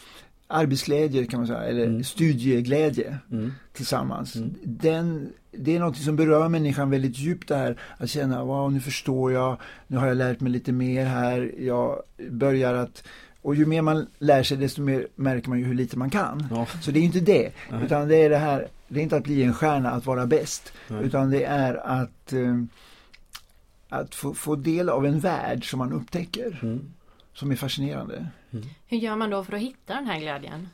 arbetsglädje 0.47 1.25
kan 1.25 1.39
man 1.39 1.47
säga, 1.47 1.63
eller 1.63 1.85
Mm. 1.85 2.03
studieglädje 2.03 3.17
Mm. 3.31 3.51
tillsammans. 3.73 4.35
Mm. 4.35 4.53
Den, 4.63 5.29
det 5.51 5.75
är 5.75 5.79
något 5.79 5.97
som 5.97 6.15
berör 6.15 6.49
människan 6.49 6.89
väldigt 6.89 7.17
djupt 7.17 7.47
det 7.47 7.55
här. 7.55 7.79
Att 7.97 8.09
känna, 8.09 8.43
wow 8.43 8.73
nu 8.73 8.79
förstår 8.79 9.31
jag, 9.31 9.57
nu 9.87 9.97
har 9.97 10.07
jag 10.07 10.17
lärt 10.17 10.39
mig 10.39 10.51
lite 10.51 10.71
mer 10.71 11.05
här, 11.05 11.51
jag 11.59 12.01
börjar 12.29 12.73
att 12.73 13.03
och 13.43 13.55
ju 13.55 13.65
mer 13.65 13.81
man 13.81 14.07
lär 14.19 14.43
sig 14.43 14.57
desto 14.57 14.81
mer 14.81 15.07
märker 15.15 15.49
man 15.49 15.59
ju 15.59 15.65
hur 15.65 15.73
lite 15.73 15.97
man 15.97 16.09
kan. 16.09 16.47
Ja. 16.51 16.65
Så 16.81 16.91
det 16.91 16.99
är 16.99 17.03
inte 17.03 17.19
det, 17.19 17.51
Nej. 17.71 17.85
utan 17.85 18.07
det 18.07 18.15
är 18.15 18.29
det 18.29 18.37
här, 18.37 18.67
det 18.87 18.99
är 18.99 19.03
inte 19.03 19.17
att 19.17 19.23
bli 19.23 19.43
en 19.43 19.53
stjärna, 19.53 19.91
att 19.91 20.05
vara 20.05 20.25
bäst, 20.25 20.73
Nej. 20.87 21.03
utan 21.05 21.29
det 21.31 21.43
är 21.43 21.73
att, 22.01 22.33
eh, 22.33 22.63
att 23.89 24.15
få, 24.15 24.33
få 24.33 24.55
del 24.55 24.89
av 24.89 25.05
en 25.05 25.19
värld 25.19 25.69
som 25.69 25.79
man 25.79 25.93
upptäcker, 25.93 26.59
Mm. 26.63 26.93
som 27.33 27.51
är 27.51 27.55
fascinerande. 27.55 28.25
Hur 28.87 28.97
gör 28.97 29.15
man 29.15 29.29
då 29.29 29.43
för 29.43 29.53
att 29.55 29.61
hitta 29.61 29.95
den 29.95 30.07
här 30.07 30.19
glädjen? 30.19 30.67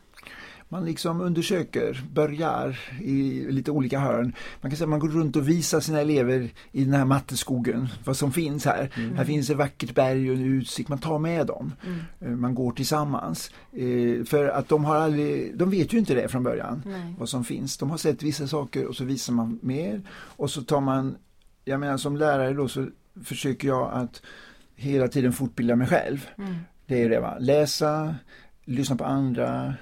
Man 0.71 0.85
liksom 0.85 1.21
undersöker, 1.21 2.03
börjar 2.13 2.79
i 3.01 3.45
lite 3.51 3.71
olika 3.71 3.99
hörn. 3.99 4.33
Man 4.61 4.71
kan 4.71 4.77
säga 4.77 4.85
att 4.85 4.89
man 4.89 4.99
går 4.99 5.09
runt 5.09 5.35
och 5.35 5.49
visar 5.49 5.79
sina 5.79 5.99
elever 5.99 6.49
i 6.71 6.83
den 6.83 6.93
här 6.93 7.05
matteskogen 7.05 7.87
vad 8.03 8.17
som 8.17 8.31
finns 8.31 8.65
här. 8.65 8.91
Mm. 8.95 9.15
Här 9.15 9.25
finns 9.25 9.49
ett 9.49 9.57
vackert 9.57 9.95
berg 9.95 10.31
och 10.31 10.35
en 10.35 10.43
utsikt. 10.43 10.89
Man 10.89 10.99
tar 10.99 11.19
med 11.19 11.47
dem. 11.47 11.73
Mm. 11.85 11.99
Eh, 12.19 12.37
man 12.37 12.55
går 12.55 12.71
tillsammans. 12.71 13.51
Eh, 13.71 14.23
för 14.25 14.47
att 14.47 14.69
de 14.69 14.85
har 14.85 14.95
aldrig, 14.95 15.57
de 15.57 15.69
vet 15.69 15.93
ju 15.93 15.97
inte 15.97 16.13
det 16.13 16.27
från 16.27 16.43
början 16.43 16.83
Nej. 16.85 17.15
vad 17.19 17.29
som 17.29 17.43
finns. 17.43 17.77
De 17.77 17.89
har 17.89 17.97
sett 17.97 18.23
vissa 18.23 18.47
saker 18.47 18.85
och 18.85 18.95
så 18.95 19.03
visar 19.03 19.33
man 19.33 19.59
mer 19.61 20.01
och 20.11 20.51
så 20.51 20.61
tar 20.61 20.81
man, 20.81 21.15
jag 21.65 21.79
menar 21.79 21.97
som 21.97 22.17
lärare 22.17 22.53
då 22.53 22.67
så 22.67 22.87
försöker 23.23 23.67
jag 23.67 23.93
att 23.93 24.21
hela 24.75 25.07
tiden 25.07 25.33
fortbilda 25.33 25.75
mig 25.75 25.87
själv. 25.87 26.29
Mm. 26.37 26.55
Det 26.85 27.03
är 27.03 27.09
det 27.09 27.19
va, 27.19 27.37
läsa, 27.39 28.15
lyssna 28.65 28.95
på 28.95 29.05
andra, 29.05 29.73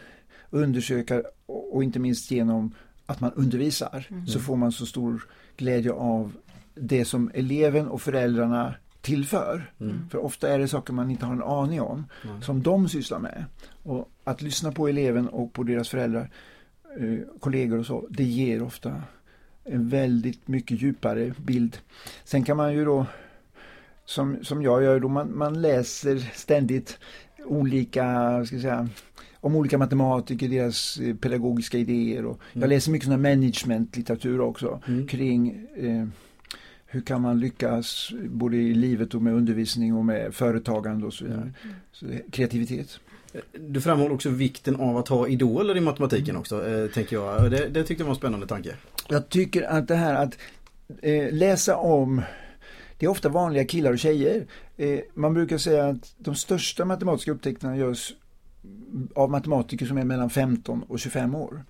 undersöka 0.50 1.24
och 1.46 1.84
inte 1.84 2.00
minst 2.00 2.32
genom 2.32 2.72
att 3.06 3.20
man 3.20 3.32
undervisar 3.36 4.08
mm. 4.10 4.28
så 4.28 4.40
får 4.40 4.56
man 4.56 4.72
så 4.72 4.86
stor 4.86 5.28
glädje 5.58 5.92
av 5.92 6.32
det 6.76 7.06
som 7.06 7.32
eleven 7.34 7.88
och 7.88 8.02
föräldrarna 8.02 8.74
tillför. 9.02 9.72
Mm. 9.80 10.10
För 10.10 10.18
ofta 10.18 10.50
är 10.50 10.60
det 10.60 10.68
saker 10.68 10.94
man 10.94 11.12
inte 11.12 11.26
har 11.26 11.34
en 11.34 11.44
aning 11.44 11.82
om 11.82 12.06
mm. 12.24 12.42
som 12.42 12.64
de 12.64 12.90
sysslar 12.90 13.20
med. 13.20 13.46
Och 13.84 14.10
att 14.24 14.42
lyssna 14.42 14.72
på 14.72 14.88
eleven 14.88 15.28
och 15.28 15.54
på 15.54 15.64
deras 15.64 15.90
föräldrar, 15.90 16.30
eh, 17.00 17.20
kollegor 17.40 17.80
och 17.80 17.86
så, 17.86 18.08
det 18.10 18.24
ger 18.24 18.64
ofta 18.64 19.02
en 19.64 19.90
väldigt 19.90 20.48
mycket 20.48 20.82
djupare 20.82 21.34
bild. 21.38 21.78
Sen 22.24 22.44
kan 22.44 22.58
man 22.58 22.74
ju 22.74 22.86
då, 22.86 23.06
som, 24.06 24.44
som 24.44 24.62
jag 24.62 24.84
gör, 24.84 25.00
då 25.00 25.08
man, 25.08 25.38
man 25.38 25.62
läser 25.62 26.18
ständigt 26.18 27.00
olika, 27.46 28.04
ska 28.46 28.56
jag 28.56 28.62
säga, 28.62 28.90
om 29.48 29.56
olika 29.56 29.78
matematiker, 29.78 30.50
deras 30.50 31.00
eh, 31.00 31.16
pedagogiska 31.16 31.78
idéer. 31.78 32.26
Och 32.26 32.40
mm. 32.54 32.62
Jag 32.62 32.70
läser 32.70 32.92
mycket 32.92 33.10
sån 33.10 33.22
managementlitteratur 33.22 34.42
också 34.42 34.82
mm. 34.88 35.08
kring 35.08 35.68
eh, 35.78 36.08
hur 36.86 37.02
kan 37.02 37.22
man 37.22 37.40
lyckas 37.40 38.12
både 38.26 38.58
i 38.58 38.74
livet 38.74 39.14
och 39.14 39.22
med 39.22 39.34
undervisning 39.34 39.96
och 39.96 40.06
med 40.06 40.34
företagande 40.34 41.08
och 41.08 41.14
så 41.14 41.26
vidare. 41.26 41.54
Mm. 41.64 41.76
Så, 41.92 42.06
kreativitet. 42.32 43.00
Du 43.60 43.82
framhåller 43.82 44.16
också 44.16 44.30
vikten 44.30 44.76
av 44.76 44.98
att 44.98 45.08
ha 45.08 45.28
idoler 45.28 45.78
i 45.78 45.82
matematiken 45.82 46.30
mm. 46.30 46.40
också, 46.40 46.68
eh, 46.68 46.88
tänker 46.88 47.16
jag. 47.16 47.52
Det, 47.52 47.70
det 47.70 47.84
tyckte 47.84 48.02
jag 48.02 48.06
var 48.06 48.14
en 48.14 48.20
spännande 48.20 48.48
tanke. 48.48 48.76
Jag 49.10 49.30
tycker 49.30 49.64
att 49.64 49.88
det 49.88 49.96
här 49.96 50.14
att 50.14 50.38
eh, 51.02 51.34
läsa 51.34 51.78
om 51.78 52.22
det 52.98 53.06
är 53.06 53.10
ofta 53.10 53.30
vanliga 53.30 53.66
killar 53.66 53.92
och 53.92 54.00
tjejer. 54.00 54.46
Eh, 54.78 55.00
man 55.14 55.34
brukar 55.34 55.58
säga 55.58 55.88
att 55.88 56.16
de 56.18 56.36
största 56.36 56.86
matematiska 56.86 57.32
upptäckterna 57.32 57.78
görs 57.78 58.14
av 59.16 59.30
matematiker 59.30 59.86
som 59.86 59.98
är 59.98 60.04
mellan 60.04 60.30
15 60.30 60.84
och 60.88 61.00
25 61.00 61.36
år. 61.36 61.64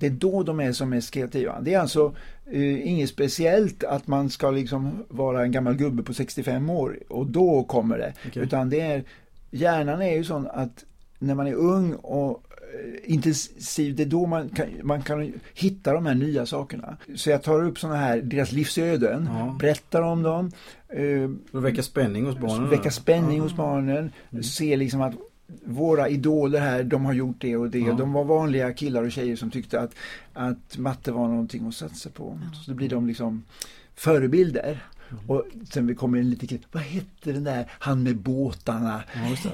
Det 0.00 0.06
är 0.06 0.10
då 0.10 0.42
de 0.42 0.60
är 0.60 0.72
som 0.72 0.90
mest 0.90 1.10
kreativa. 1.10 1.60
Det 1.60 1.74
är 1.74 1.78
alltså 1.78 2.14
eh, 2.46 2.88
inget 2.88 3.08
speciellt 3.08 3.84
att 3.84 4.06
man 4.06 4.30
ska 4.30 4.50
liksom 4.50 5.04
vara 5.08 5.42
en 5.42 5.52
gammal 5.52 5.74
gubbe 5.74 6.02
på 6.02 6.14
65 6.14 6.70
år 6.70 6.98
och 7.08 7.26
då 7.26 7.64
kommer 7.64 7.98
det. 7.98 8.14
Okay. 8.28 8.42
Utan 8.42 8.70
det 8.70 8.80
är, 8.80 9.04
hjärnan 9.50 10.02
är 10.02 10.16
ju 10.16 10.24
sån 10.24 10.46
att 10.46 10.84
när 11.18 11.34
man 11.34 11.46
är 11.46 11.54
ung 11.54 11.94
och 11.94 12.44
eh, 12.74 13.12
intensiv, 13.12 13.96
det 13.96 14.02
är 14.02 14.06
då 14.06 14.26
man 14.26 14.48
kan, 14.48 14.66
man 14.82 15.02
kan 15.02 15.32
hitta 15.54 15.92
de 15.92 16.06
här 16.06 16.14
nya 16.14 16.46
sakerna. 16.46 16.96
Så 17.14 17.30
jag 17.30 17.42
tar 17.42 17.64
upp 17.64 17.78
sådana 17.78 17.98
här, 17.98 18.20
deras 18.20 18.52
livsöden, 18.52 19.28
ja. 19.32 19.56
berättar 19.60 20.02
om 20.02 20.22
dem. 20.22 20.50
Eh, 20.88 21.60
väcka 21.60 21.82
spänning 21.82 22.26
hos 22.26 22.38
barnen? 22.38 22.70
Väcka 22.70 22.90
spänning 22.90 23.36
ja. 23.36 23.42
hos 23.42 23.56
barnen. 23.56 24.10
Mm. 24.30 24.42
Se 24.42 24.76
liksom 24.76 25.00
att 25.00 25.14
våra 25.64 26.08
idoler 26.08 26.60
här, 26.60 26.82
de 26.84 27.04
har 27.04 27.12
gjort 27.12 27.36
det 27.40 27.56
och 27.56 27.70
det. 27.70 27.78
Ja. 27.78 27.92
De 27.92 28.12
var 28.12 28.24
vanliga 28.24 28.72
killar 28.72 29.02
och 29.02 29.12
tjejer 29.12 29.36
som 29.36 29.50
tyckte 29.50 29.80
att, 29.80 29.94
att 30.32 30.78
matte 30.78 31.12
var 31.12 31.28
någonting 31.28 31.68
att 31.68 31.74
satsa 31.74 32.10
på. 32.10 32.38
Ja. 32.42 32.58
Så 32.58 32.70
då 32.70 32.76
blir 32.76 32.88
de 32.88 33.06
liksom 33.06 33.44
förebilder. 33.94 34.84
Mm. 35.10 35.30
Och 35.30 35.44
sen 35.70 35.86
vi 35.86 35.94
kommer 35.94 36.18
en 36.18 36.30
liten 36.30 36.58
vad 36.72 36.82
hette 36.82 37.32
den 37.32 37.44
där, 37.44 37.70
han 37.70 38.02
med 38.02 38.16
båtarna? 38.16 39.02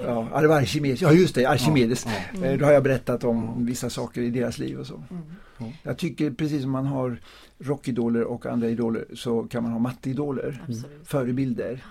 Ja, 0.07 0.29
ja 0.33 0.41
det 0.41 0.49
var 0.49 0.57
Archimedes, 0.57 1.03
ja 1.03 1.13
just 1.13 1.35
det, 1.35 1.47
Archimedes. 1.47 2.07
Ja, 2.07 2.13
ja. 2.33 2.47
Mm. 2.47 2.59
Då 2.59 2.65
har 2.65 2.73
jag 2.73 2.83
berättat 2.83 3.25
om 3.25 3.67
vissa 3.67 3.91
saker 3.91 4.23
i 4.23 4.31
deras 4.31 4.59
liv 4.59 4.79
och 4.79 4.87
så. 4.87 5.03
Mm. 5.11 5.73
Jag 5.83 5.99
tycker 5.99 6.31
precis 6.31 6.63
som 6.63 6.71
man 6.71 6.87
har 6.87 7.21
rockidoler 7.59 8.25
och 8.25 8.47
andra 8.47 8.69
idoler 8.69 9.05
så 9.15 9.43
kan 9.43 9.63
man 9.63 9.73
ha 9.73 9.79
matteidoler, 9.79 10.63
förebilder. 11.05 11.85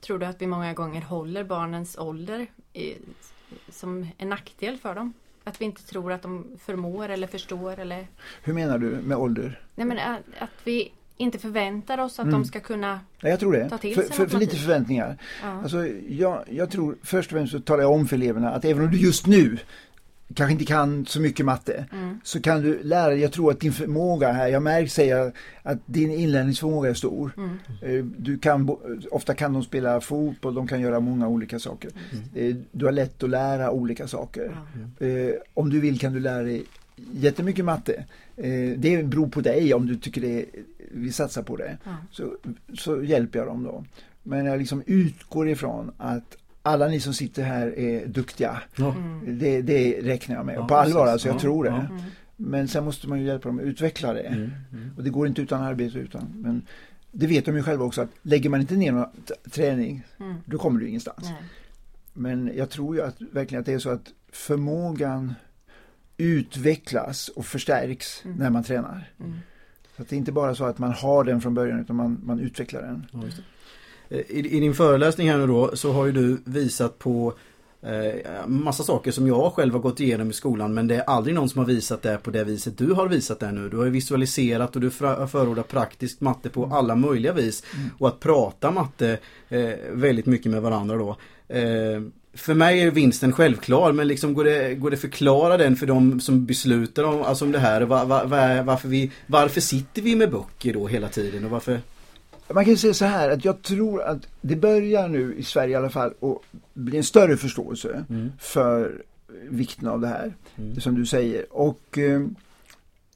Tror 0.00 0.18
du 0.18 0.26
att 0.26 0.42
vi 0.42 0.46
många 0.46 0.72
gånger 0.72 1.02
håller 1.02 1.44
barnens 1.44 1.98
ålder 1.98 2.46
i, 2.72 2.94
som 3.68 4.08
en 4.18 4.28
nackdel 4.28 4.78
för 4.78 4.94
dem? 4.94 5.12
Att 5.44 5.60
vi 5.60 5.64
inte 5.64 5.82
tror 5.82 6.12
att 6.12 6.22
de 6.22 6.46
förmår 6.64 7.08
eller 7.08 7.26
förstår 7.26 7.78
eller... 7.78 8.06
Hur 8.42 8.54
menar 8.54 8.78
du 8.78 8.86
med 8.86 9.16
ålder? 9.16 9.60
Nej 9.74 9.86
men 9.86 9.98
att, 9.98 10.20
att 10.38 10.50
vi 10.64 10.92
inte 11.16 11.38
förväntar 11.38 11.98
oss 11.98 12.18
att 12.18 12.26
mm. 12.26 12.32
de 12.32 12.44
ska 12.44 12.60
kunna 12.60 13.00
ja, 13.20 13.28
jag 13.28 13.40
tror 13.40 13.52
det. 13.52 13.68
ta 13.68 13.78
till 13.78 13.94
sig 13.94 14.04
för, 14.04 14.14
för, 14.14 14.26
för 14.26 14.38
lite 14.38 14.56
förväntningar. 14.56 15.16
Ja. 15.42 15.48
Alltså, 15.48 15.86
jag, 16.08 16.44
jag 16.50 16.70
tror 16.70 16.96
först 17.02 17.32
och 17.32 17.36
främst 17.36 17.52
så 17.52 17.60
talar 17.60 17.82
jag 17.82 17.92
om 17.92 18.06
för 18.06 18.16
eleverna 18.16 18.50
att 18.50 18.64
även 18.64 18.84
om 18.84 18.90
du 18.90 18.98
just 18.98 19.26
nu 19.26 19.58
kanske 20.34 20.52
inte 20.52 20.64
kan 20.64 21.06
så 21.06 21.20
mycket 21.20 21.46
matte 21.46 21.86
mm. 21.92 22.20
så 22.24 22.40
kan 22.40 22.62
du 22.62 22.82
lära 22.82 23.08
dig, 23.08 23.20
jag 23.20 23.32
tror 23.32 23.50
att 23.50 23.60
din 23.60 23.72
förmåga 23.72 24.32
här, 24.32 24.48
jag 24.48 24.62
märker 24.62 24.90
säga 24.90 25.32
att 25.62 25.78
din 25.86 26.10
inlärningsförmåga 26.10 26.90
är 26.90 26.94
stor. 26.94 27.32
Mm. 27.36 27.58
Eh, 27.82 28.04
du 28.16 28.38
kan, 28.38 28.76
ofta 29.10 29.34
kan 29.34 29.52
de 29.52 29.62
spela 29.62 30.00
fotboll, 30.00 30.54
de 30.54 30.66
kan 30.66 30.80
göra 30.80 31.00
många 31.00 31.28
olika 31.28 31.58
saker. 31.58 31.90
Mm. 32.12 32.50
Eh, 32.50 32.56
du 32.72 32.84
har 32.84 32.92
lätt 32.92 33.22
att 33.22 33.30
lära 33.30 33.70
olika 33.70 34.08
saker. 34.08 34.56
Mm. 35.00 35.34
Om 35.54 35.70
du 35.70 35.80
vill 35.80 35.98
kan 35.98 36.12
du 36.12 36.20
lära 36.20 36.42
dig 36.42 36.64
jättemycket 37.12 37.64
matte. 37.64 38.04
Det 38.76 39.06
beror 39.06 39.28
på 39.28 39.40
dig 39.40 39.74
om 39.74 39.86
du 39.86 39.96
tycker 39.96 40.20
det, 40.20 40.44
vi 40.90 41.12
satsar 41.12 41.42
på 41.42 41.56
det. 41.56 41.78
Så, 42.10 42.36
så 42.78 43.04
hjälper 43.04 43.38
jag 43.38 43.48
dem 43.48 43.62
då. 43.62 43.84
Men 44.22 44.46
jag 44.46 44.58
liksom 44.58 44.82
utgår 44.86 45.48
ifrån 45.48 45.90
att 45.98 46.36
alla 46.62 46.88
ni 46.88 47.00
som 47.00 47.14
sitter 47.14 47.42
här 47.42 47.78
är 47.78 48.06
duktiga. 48.06 48.62
Mm. 48.78 49.38
Det, 49.38 49.62
det 49.62 50.00
räknar 50.02 50.36
jag 50.36 50.46
med. 50.46 50.56
Ja, 50.56 50.66
på 50.66 50.74
allvar 50.74 51.06
alltså, 51.06 51.28
jag 51.28 51.34
ja, 51.34 51.40
tror 51.40 51.64
det. 51.64 51.70
Ja. 51.70 51.98
Men 52.36 52.68
sen 52.68 52.84
måste 52.84 53.08
man 53.08 53.20
ju 53.20 53.26
hjälpa 53.26 53.48
dem 53.48 53.58
att 53.58 53.64
utveckla 53.64 54.12
det. 54.12 54.20
Mm, 54.20 54.50
mm. 54.72 54.90
Och 54.96 55.04
det 55.04 55.10
går 55.10 55.26
inte 55.26 55.42
utan 55.42 55.62
arbete 55.62 55.98
utan. 55.98 56.32
Men 56.34 56.66
det 57.12 57.26
vet 57.26 57.44
de 57.44 57.56
ju 57.56 57.62
själva 57.62 57.84
också 57.84 58.02
att 58.02 58.10
lägger 58.22 58.50
man 58.50 58.60
inte 58.60 58.76
ner 58.76 58.92
någon 58.92 59.08
träning 59.50 60.02
mm. 60.20 60.36
då 60.44 60.58
kommer 60.58 60.80
du 60.80 60.88
ingenstans. 60.88 61.22
Nej. 61.22 61.42
Men 62.12 62.50
jag 62.56 62.70
tror 62.70 62.96
ju 62.96 63.02
att 63.02 63.16
verkligen 63.32 63.60
att 63.60 63.66
det 63.66 63.72
är 63.72 63.78
så 63.78 63.90
att 63.90 64.12
förmågan 64.32 65.34
utvecklas 66.16 67.28
och 67.28 67.46
förstärks 67.46 68.24
mm. 68.24 68.36
när 68.36 68.50
man 68.50 68.64
tränar. 68.64 69.12
Mm. 69.20 69.32
Så 69.96 70.02
att 70.02 70.08
det 70.08 70.16
är 70.16 70.18
inte 70.18 70.32
bara 70.32 70.54
så 70.54 70.64
att 70.64 70.78
man 70.78 70.92
har 70.92 71.24
den 71.24 71.40
från 71.40 71.54
början 71.54 71.80
utan 71.80 71.96
man, 71.96 72.20
man 72.24 72.40
utvecklar 72.40 72.82
den. 72.82 73.06
Eh, 73.24 73.30
I, 74.10 74.56
I, 74.56 74.60
din 74.60 74.74
föreläsning 74.74 75.30
här 75.30 75.38
nu 75.38 75.46
då 75.46 75.76
så 75.76 75.92
har 75.92 76.06
ju 76.06 76.12
du 76.12 76.38
visat 76.44 76.98
på 76.98 77.34
eh, 77.82 78.46
massa 78.46 78.82
saker 78.82 79.10
som 79.10 79.26
jag 79.26 79.52
själv 79.52 79.72
har 79.72 79.80
gått 79.80 80.00
igenom 80.00 80.30
i 80.30 80.32
skolan 80.32 80.74
men 80.74 80.88
det 80.88 80.96
är 80.96 81.02
aldrig 81.02 81.34
någon 81.34 81.48
som 81.48 81.58
har 81.58 81.66
visat 81.66 82.02
det 82.02 82.18
på 82.22 82.30
det 82.30 82.44
viset 82.44 82.78
du 82.78 82.92
har 82.92 83.08
visat 83.08 83.40
det 83.40 83.52
nu. 83.52 83.68
Du 83.68 83.76
har 83.76 83.86
visualiserat 83.86 84.76
och 84.76 84.82
du 84.82 84.90
förordar 84.90 85.62
praktiskt 85.62 86.20
matte 86.20 86.48
på 86.48 86.64
mm. 86.64 86.72
alla 86.72 86.96
möjliga 86.96 87.32
vis. 87.32 87.64
Mm. 87.74 87.90
Och 87.98 88.08
att 88.08 88.20
prata 88.20 88.70
matte 88.70 89.18
eh, 89.48 89.70
väldigt 89.92 90.26
mycket 90.26 90.52
med 90.52 90.62
varandra 90.62 90.96
då. 90.96 91.16
Eh, 91.48 92.02
för 92.34 92.54
mig 92.54 92.80
är 92.80 92.90
vinsten 92.90 93.32
självklar 93.32 93.92
men 93.92 94.08
liksom 94.08 94.34
går 94.34 94.44
det, 94.44 94.74
går 94.74 94.90
det 94.90 94.96
förklara 94.96 95.56
den 95.56 95.76
för 95.76 95.86
de 95.86 96.20
som 96.20 96.46
beslutar 96.46 97.04
om, 97.04 97.22
alltså 97.22 97.44
om 97.44 97.52
det 97.52 97.58
här? 97.58 97.80
Var, 97.82 98.04
var, 98.04 98.24
var, 98.24 98.62
varför, 98.62 98.88
vi, 98.88 99.10
varför 99.26 99.60
sitter 99.60 100.02
vi 100.02 100.16
med 100.16 100.30
böcker 100.30 100.72
då 100.72 100.86
hela 100.86 101.08
tiden 101.08 101.44
och 101.44 101.50
varför 101.50 101.80
man 102.54 102.64
kan 102.64 102.76
säga 102.76 102.94
så 102.94 103.04
här 103.04 103.30
att 103.30 103.44
jag 103.44 103.62
tror 103.62 104.02
att 104.02 104.28
det 104.40 104.56
börjar 104.56 105.08
nu 105.08 105.34
i 105.34 105.42
Sverige 105.42 105.72
i 105.72 105.74
alla 105.74 105.90
fall 105.90 106.14
att 106.20 106.38
bli 106.74 106.96
en 106.96 107.04
större 107.04 107.36
förståelse 107.36 108.04
mm. 108.10 108.32
för 108.38 109.02
vikten 109.48 109.88
av 109.88 110.00
det 110.00 110.08
här. 110.08 110.34
Mm. 110.56 110.74
Det 110.74 110.80
som 110.80 110.94
du 110.94 111.06
säger. 111.06 111.46
Och 111.50 111.98
eh, 111.98 112.26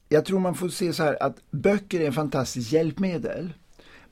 jag 0.09 0.25
tror 0.25 0.39
man 0.39 0.55
får 0.55 0.69
se 0.69 0.93
så 0.93 1.03
här 1.03 1.23
att 1.23 1.37
böcker 1.51 1.99
är 1.99 2.07
en 2.07 2.13
fantastisk 2.13 2.71
hjälpmedel. 2.71 3.53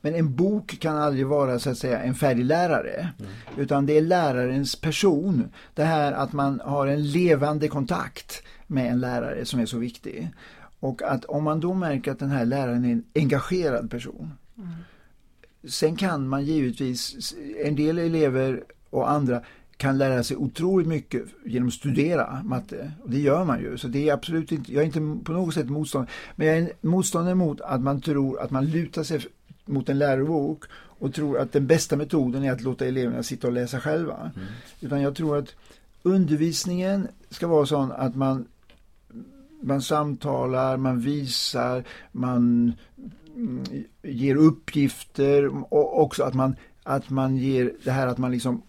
Men 0.00 0.14
en 0.14 0.34
bok 0.34 0.78
kan 0.80 0.96
aldrig 0.96 1.26
vara 1.26 1.58
så 1.58 1.70
att 1.70 1.78
säga 1.78 2.02
en 2.02 2.14
färdig 2.14 2.44
lärare. 2.44 3.08
Mm. 3.18 3.30
Utan 3.56 3.86
det 3.86 3.96
är 3.96 4.00
lärarens 4.00 4.76
person. 4.76 5.44
Det 5.74 5.84
här 5.84 6.12
att 6.12 6.32
man 6.32 6.60
har 6.64 6.86
en 6.86 7.10
levande 7.10 7.68
kontakt 7.68 8.42
med 8.66 8.90
en 8.90 9.00
lärare 9.00 9.44
som 9.44 9.60
är 9.60 9.66
så 9.66 9.78
viktig. 9.78 10.28
Och 10.80 11.02
att 11.02 11.24
om 11.24 11.44
man 11.44 11.60
då 11.60 11.74
märker 11.74 12.12
att 12.12 12.18
den 12.18 12.30
här 12.30 12.44
läraren 12.44 12.84
är 12.84 12.92
en 12.92 13.04
engagerad 13.14 13.90
person. 13.90 14.32
Mm. 14.58 14.70
Sen 15.68 15.96
kan 15.96 16.28
man 16.28 16.44
givetvis, 16.44 17.34
en 17.64 17.76
del 17.76 17.98
elever 17.98 18.64
och 18.90 19.10
andra 19.10 19.42
kan 19.76 19.98
lära 19.98 20.22
sig 20.22 20.36
otroligt 20.36 20.86
mycket 20.86 21.22
genom 21.44 21.68
att 21.68 21.74
studera 21.74 22.42
matte. 22.44 22.92
Och 23.02 23.10
det 23.10 23.18
gör 23.18 23.44
man 23.44 23.60
ju. 23.60 23.78
Så 23.78 23.88
det 23.88 24.08
är 24.08 24.12
absolut 24.12 24.52
inte, 24.52 24.72
jag 24.72 24.82
är 24.82 24.86
inte 24.86 25.24
på 25.24 25.32
något 25.32 25.54
sätt 25.54 25.70
motståndare. 25.70 26.10
Men 26.36 26.46
jag 26.46 26.56
är 26.56 26.72
motståndare 26.80 27.34
mot 27.34 27.60
att 27.60 27.80
man 27.80 28.00
tror 28.00 28.40
att 28.40 28.50
man 28.50 28.66
lutar 28.66 29.02
sig 29.02 29.26
mot 29.64 29.88
en 29.88 29.98
lärobok 29.98 30.64
och 30.72 31.14
tror 31.14 31.38
att 31.38 31.52
den 31.52 31.66
bästa 31.66 31.96
metoden 31.96 32.44
är 32.44 32.52
att 32.52 32.62
låta 32.62 32.86
eleverna 32.86 33.22
sitta 33.22 33.46
och 33.46 33.52
läsa 33.52 33.80
själva. 33.80 34.16
Mm. 34.36 34.46
Utan 34.80 35.00
jag 35.00 35.16
tror 35.16 35.38
att 35.38 35.54
undervisningen 36.02 37.08
ska 37.30 37.46
vara 37.46 37.66
sån 37.66 37.92
att 37.92 38.16
man 38.16 38.46
man 39.60 39.82
samtalar, 39.82 40.76
man 40.76 41.00
visar, 41.00 41.84
man 42.12 42.72
ger 44.02 44.36
uppgifter 44.36 45.64
och 45.74 46.02
också 46.02 46.22
att 46.22 46.34
man, 46.34 46.56
att 46.82 47.10
man 47.10 47.36
ger 47.36 47.72
det 47.84 47.90
här 47.90 48.06
att 48.06 48.18
man 48.18 48.32
liksom 48.32 48.62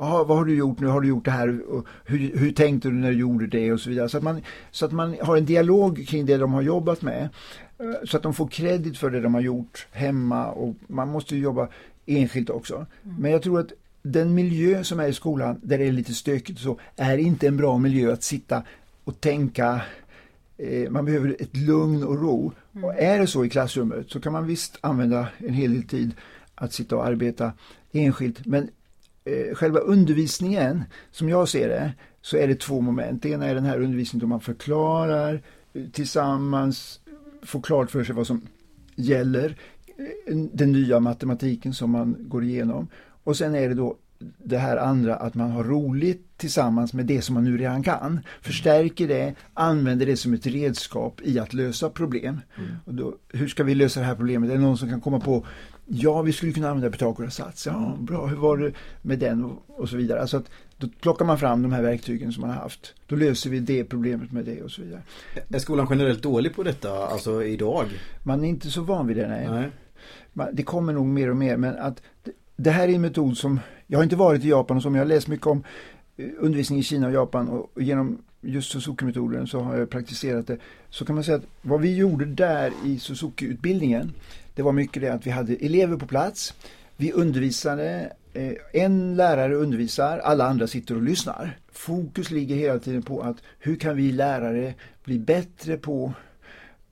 Aha, 0.00 0.24
vad 0.24 0.38
har 0.38 0.44
du 0.44 0.54
gjort 0.54 0.80
nu? 0.80 0.86
Har 0.86 1.00
du 1.00 1.08
gjort 1.08 1.24
det 1.24 1.30
här? 1.30 1.60
Hur, 2.04 2.38
hur 2.38 2.52
tänkte 2.52 2.88
du 2.88 2.94
när 2.94 3.10
du 3.10 3.18
gjorde 3.18 3.46
det? 3.46 3.72
Och 3.72 3.80
så 3.80 3.90
vidare. 3.90 4.08
Så 4.08 4.16
att, 4.16 4.22
man, 4.22 4.42
så 4.70 4.84
att 4.86 4.92
man 4.92 5.16
har 5.22 5.36
en 5.36 5.44
dialog 5.44 6.06
kring 6.08 6.26
det 6.26 6.36
de 6.36 6.52
har 6.52 6.62
jobbat 6.62 7.02
med. 7.02 7.28
Eh, 7.78 7.86
så 8.04 8.16
att 8.16 8.22
de 8.22 8.34
får 8.34 8.48
kredit 8.48 8.98
för 8.98 9.10
det 9.10 9.20
de 9.20 9.34
har 9.34 9.40
gjort 9.40 9.86
hemma 9.92 10.46
och 10.46 10.74
man 10.86 11.08
måste 11.08 11.36
jobba 11.36 11.68
enskilt 12.06 12.50
också. 12.50 12.74
Mm. 12.74 13.16
Men 13.18 13.30
jag 13.30 13.42
tror 13.42 13.60
att 13.60 13.72
den 14.02 14.34
miljö 14.34 14.84
som 14.84 15.00
är 15.00 15.08
i 15.08 15.12
skolan 15.12 15.60
där 15.62 15.78
det 15.78 15.84
är 15.84 15.92
lite 15.92 16.14
stökigt 16.14 16.58
och 16.58 16.62
så 16.62 16.78
är 16.96 17.18
inte 17.18 17.46
en 17.48 17.56
bra 17.56 17.78
miljö 17.78 18.12
att 18.12 18.22
sitta 18.22 18.62
och 19.04 19.20
tänka 19.20 19.80
man 20.90 21.04
behöver 21.04 21.36
ett 21.38 21.56
lugn 21.56 22.04
och 22.04 22.22
ro. 22.22 22.52
Mm. 22.72 22.84
Och 22.84 22.94
är 22.94 23.18
det 23.18 23.26
så 23.26 23.44
i 23.44 23.50
klassrummet 23.50 24.10
så 24.10 24.20
kan 24.20 24.32
man 24.32 24.46
visst 24.46 24.78
använda 24.80 25.28
en 25.38 25.54
hel 25.54 25.72
del 25.72 25.82
tid 25.82 26.14
att 26.54 26.72
sitta 26.72 26.96
och 26.96 27.06
arbeta 27.06 27.52
enskilt. 27.92 28.46
Men 28.46 28.70
eh, 29.24 29.54
själva 29.54 29.78
undervisningen, 29.78 30.84
som 31.10 31.28
jag 31.28 31.48
ser 31.48 31.68
det, 31.68 31.92
så 32.22 32.36
är 32.36 32.48
det 32.48 32.60
två 32.60 32.80
moment. 32.80 33.22
Det 33.22 33.28
ena 33.28 33.46
är 33.46 33.54
den 33.54 33.64
här 33.64 33.80
undervisningen 33.80 34.20
då 34.20 34.26
man 34.26 34.40
förklarar 34.40 35.42
eh, 35.72 35.82
tillsammans, 35.92 37.00
får 37.42 37.62
klart 37.62 37.90
för 37.90 38.04
sig 38.04 38.14
vad 38.14 38.26
som 38.26 38.42
gäller, 38.94 39.56
eh, 40.26 40.36
den 40.52 40.72
nya 40.72 41.00
matematiken 41.00 41.74
som 41.74 41.90
man 41.90 42.16
går 42.18 42.44
igenom. 42.44 42.88
Och 43.24 43.36
sen 43.36 43.54
är 43.54 43.68
det 43.68 43.74
då 43.74 43.96
det 44.38 44.58
här 44.58 44.76
andra 44.76 45.16
att 45.16 45.34
man 45.34 45.50
har 45.50 45.64
roligt 45.64 46.26
tillsammans 46.36 46.92
med 46.92 47.06
det 47.06 47.22
som 47.22 47.34
man 47.34 47.44
nu 47.44 47.58
redan 47.58 47.82
kan. 47.82 48.20
Förstärker 48.42 49.08
det, 49.08 49.34
använder 49.54 50.06
det 50.06 50.16
som 50.16 50.34
ett 50.34 50.46
redskap 50.46 51.20
i 51.24 51.38
att 51.38 51.54
lösa 51.54 51.90
problem. 51.90 52.40
Mm. 52.58 52.70
Och 52.84 52.94
då, 52.94 53.14
hur 53.28 53.48
ska 53.48 53.64
vi 53.64 53.74
lösa 53.74 54.00
det 54.00 54.06
här 54.06 54.14
problemet? 54.14 54.50
Är 54.50 54.54
det 54.54 54.60
någon 54.60 54.78
som 54.78 54.88
kan 54.88 55.00
komma 55.00 55.20
på 55.20 55.46
Ja, 55.92 56.22
vi 56.22 56.32
skulle 56.32 56.52
kunna 56.52 56.70
använda 56.70 56.90
Pythagoras 56.90 57.34
sats. 57.34 57.66
Ja, 57.66 57.96
bra. 58.00 58.26
Hur 58.26 58.36
var 58.36 58.56
det 58.56 58.72
med 59.02 59.18
den? 59.18 59.44
Och, 59.44 59.62
och 59.66 59.88
så 59.88 59.96
vidare. 59.96 60.20
Alltså 60.20 60.36
att 60.36 60.50
då 60.76 60.88
plockar 61.00 61.24
man 61.24 61.38
fram 61.38 61.62
de 61.62 61.72
här 61.72 61.82
verktygen 61.82 62.32
som 62.32 62.40
man 62.40 62.50
har 62.50 62.56
haft. 62.56 62.94
Då 63.06 63.16
löser 63.16 63.50
vi 63.50 63.60
det 63.60 63.84
problemet 63.84 64.32
med 64.32 64.44
det 64.44 64.62
och 64.62 64.70
så 64.70 64.82
vidare. 64.82 65.02
Är 65.48 65.58
skolan 65.58 65.86
generellt 65.90 66.22
dålig 66.22 66.54
på 66.54 66.62
detta, 66.62 67.06
alltså 67.06 67.44
idag? 67.44 67.86
Man 68.22 68.44
är 68.44 68.48
inte 68.48 68.70
så 68.70 68.82
van 68.82 69.06
vid 69.06 69.16
det, 69.16 69.28
nej. 69.28 69.48
nej. 69.50 69.70
Man, 70.32 70.48
det 70.52 70.62
kommer 70.62 70.92
nog 70.92 71.06
mer 71.06 71.30
och 71.30 71.36
mer, 71.36 71.56
men 71.56 71.76
att 71.76 72.02
det 72.56 72.70
här 72.70 72.88
är 72.88 72.92
en 72.92 73.00
metod 73.00 73.36
som, 73.36 73.60
jag 73.90 73.98
har 73.98 74.04
inte 74.04 74.16
varit 74.16 74.44
i 74.44 74.48
Japan 74.48 74.76
och 74.76 74.82
som 74.82 74.94
jag 74.94 75.00
har 75.00 75.08
läst 75.08 75.28
mycket 75.28 75.46
om 75.46 75.64
eh, 76.16 76.28
undervisning 76.38 76.78
i 76.78 76.82
Kina 76.82 77.06
och 77.06 77.12
Japan 77.12 77.48
och 77.48 77.82
genom 77.82 78.18
just 78.40 78.70
Suzuki-metoden 78.70 79.46
så 79.46 79.60
har 79.60 79.76
jag 79.76 79.90
praktiserat 79.90 80.46
det. 80.46 80.58
Så 80.90 81.04
kan 81.04 81.14
man 81.14 81.24
säga 81.24 81.36
att 81.36 81.46
vad 81.62 81.80
vi 81.80 81.96
gjorde 81.96 82.24
där 82.24 82.72
i 82.84 82.98
Suzuki-utbildningen 82.98 84.12
det 84.54 84.62
var 84.62 84.72
mycket 84.72 85.02
det 85.02 85.08
att 85.08 85.26
vi 85.26 85.30
hade 85.30 85.54
elever 85.54 85.96
på 85.96 86.06
plats. 86.06 86.54
Vi 86.96 87.12
undervisade, 87.12 88.12
eh, 88.32 88.52
en 88.72 89.16
lärare 89.16 89.54
undervisar, 89.54 90.18
alla 90.18 90.44
andra 90.44 90.66
sitter 90.66 90.94
och 90.94 91.02
lyssnar. 91.02 91.58
Fokus 91.72 92.30
ligger 92.30 92.56
hela 92.56 92.78
tiden 92.78 93.02
på 93.02 93.20
att 93.20 93.36
hur 93.58 93.76
kan 93.76 93.96
vi 93.96 94.12
lärare 94.12 94.74
bli 95.04 95.18
bättre 95.18 95.76
på 95.76 96.12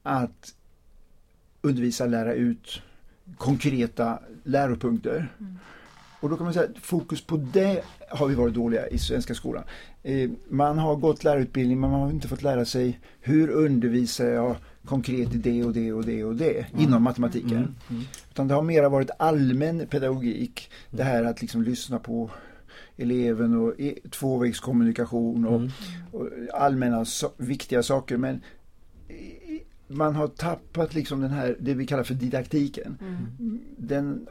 att 0.02 0.55
undervisa, 1.62 2.07
lära 2.07 2.35
ut 2.35 2.83
konkreta 3.37 4.19
läropunkter. 4.45 5.28
Mm. 5.40 5.59
Och 6.20 6.30
då 6.30 6.37
kan 6.37 6.44
man 6.44 6.54
säga 6.54 6.66
att 6.66 6.78
fokus 6.78 7.26
på 7.26 7.37
det 7.37 7.82
har 8.10 8.26
vi 8.26 8.34
varit 8.34 8.54
dåliga 8.54 8.88
i 8.88 8.98
svenska 8.98 9.34
skolan. 9.34 9.64
Eh, 10.02 10.30
man 10.48 10.78
har 10.78 10.96
gått 10.96 11.25
lärarutbildning 11.25 11.80
men 11.80 11.90
man 11.90 12.00
har 12.00 12.10
inte 12.10 12.28
fått 12.28 12.42
lära 12.42 12.64
sig 12.64 13.00
hur 13.20 13.50
undervisar 13.50 14.26
jag 14.26 14.56
konkret 14.84 15.34
i 15.34 15.38
det 15.38 15.64
och 15.64 15.72
det 15.72 15.92
och 15.92 16.04
det 16.04 16.25
och 16.25 16.37
det 16.37 16.58
mm. 16.58 16.82
inom 16.82 17.02
matematiken. 17.02 17.56
Mm. 17.56 17.75
Mm. 17.90 18.02
Utan 18.30 18.48
det 18.48 18.54
har 18.54 18.62
mera 18.62 18.88
varit 18.88 19.10
allmän 19.18 19.87
pedagogik. 19.87 20.70
Det 20.90 21.02
här 21.02 21.25
att 21.25 21.40
liksom 21.40 21.62
lyssna 21.62 21.99
på 21.99 22.30
eleven 22.97 23.54
och 23.54 23.75
tvåvägskommunikation 24.10 25.47
och, 25.47 25.56
mm. 25.56 25.71
och 26.12 26.28
allmänna 26.54 27.04
so 27.04 27.28
viktiga 27.36 27.82
saker. 27.82 28.16
Men 28.16 28.40
man 29.88 30.14
har 30.14 30.28
tappat 30.28 30.95
liksom 30.95 31.21
den 31.21 31.30
här, 31.30 31.56
det 31.60 31.75
vi 31.75 31.86
kallar 31.86 32.04
för 32.04 32.14
didaktiken. 32.14 32.99
Mm. 33.00 33.60
Den 33.76 34.26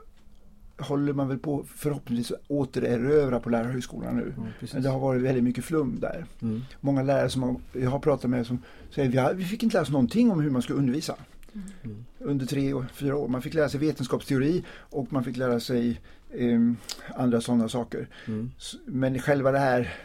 håller 0.80 1.14
man 1.14 1.28
väl 1.28 1.38
på 1.38 1.66
förhoppningsvis 1.76 2.32
att 2.32 2.44
återerövra 2.48 3.40
på 3.40 3.50
lärarhögskolan 3.50 4.16
nu. 4.16 4.34
Mm, 4.38 4.50
Men 4.74 4.84
det 4.84 4.90
har 4.90 5.00
varit 5.00 5.22
väldigt 5.22 5.44
mycket 5.44 5.66
flum 5.66 6.00
där. 6.00 6.26
Mm. 6.42 6.62
Många 6.80 7.04
lärare 7.04 7.30
som 7.30 7.62
jag 7.74 7.90
har 7.90 8.00
pratat 8.00 8.30
med 8.30 8.48
som 8.48 8.64
säger 8.90 9.24
att 9.24 9.36
vi 9.36 9.46
fick 9.46 9.64
inte 9.64 9.74
lära 9.74 9.84
oss 9.84 9.90
någonting 9.90 10.32
om 10.32 10.40
hur 10.40 10.50
man 10.50 10.62
skulle 10.62 10.80
undervisa. 10.80 11.16
Mm. 11.84 12.06
Under 12.20 12.46
tre 12.46 12.74
och 12.74 12.84
fyra 12.92 13.16
år. 13.16 13.28
Man 13.28 13.42
fick 13.42 13.54
lära 13.54 13.70
sig 13.70 13.80
vetenskapsteori 13.80 14.64
och 14.70 15.14
man 15.14 15.24
fick 15.24 15.38
lära 15.38 15.60
sig 15.60 16.02
eh, 16.32 16.60
andra 17.16 17.42
sådana 17.42 17.70
saker. 17.70 18.08
Mm. 18.28 18.52
Men 18.86 19.20
själva 19.20 19.52
det 19.52 19.60
här, 19.60 19.96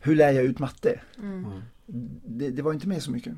hur 0.00 0.16
lär 0.16 0.30
jag 0.30 0.44
ut 0.44 0.58
matte? 0.58 1.00
Mm. 1.18 1.46
Det, 2.24 2.50
det, 2.50 2.62
var 2.62 2.72
inte 2.72 2.88
med 2.88 3.02
så 3.02 3.10
mycket. 3.10 3.34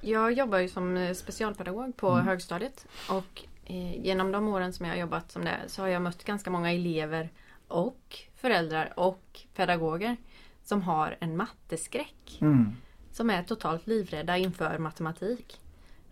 Jag 0.00 0.32
jobbar 0.32 0.58
ju 0.58 0.68
som 0.68 1.14
specialpedagog 1.14 1.96
på 1.96 2.16
högstadiet 2.16 2.86
och 3.10 3.44
Eh, 3.57 3.57
genom 4.02 4.32
de 4.32 4.48
åren 4.48 4.72
som 4.72 4.86
jag 4.86 4.92
har 4.92 5.00
jobbat 5.00 5.32
som 5.32 5.44
det 5.44 5.56
så 5.66 5.82
har 5.82 5.88
jag 5.88 6.02
mött 6.02 6.24
ganska 6.24 6.50
många 6.50 6.72
elever 6.72 7.30
och 7.68 8.18
föräldrar 8.36 8.92
och 8.96 9.40
pedagoger 9.56 10.16
som 10.64 10.82
har 10.82 11.16
en 11.20 11.36
matteskräck. 11.36 12.38
Mm. 12.40 12.66
Som 13.12 13.30
är 13.30 13.42
totalt 13.42 13.86
livrädda 13.86 14.36
inför 14.36 14.78
matematik. 14.78 15.60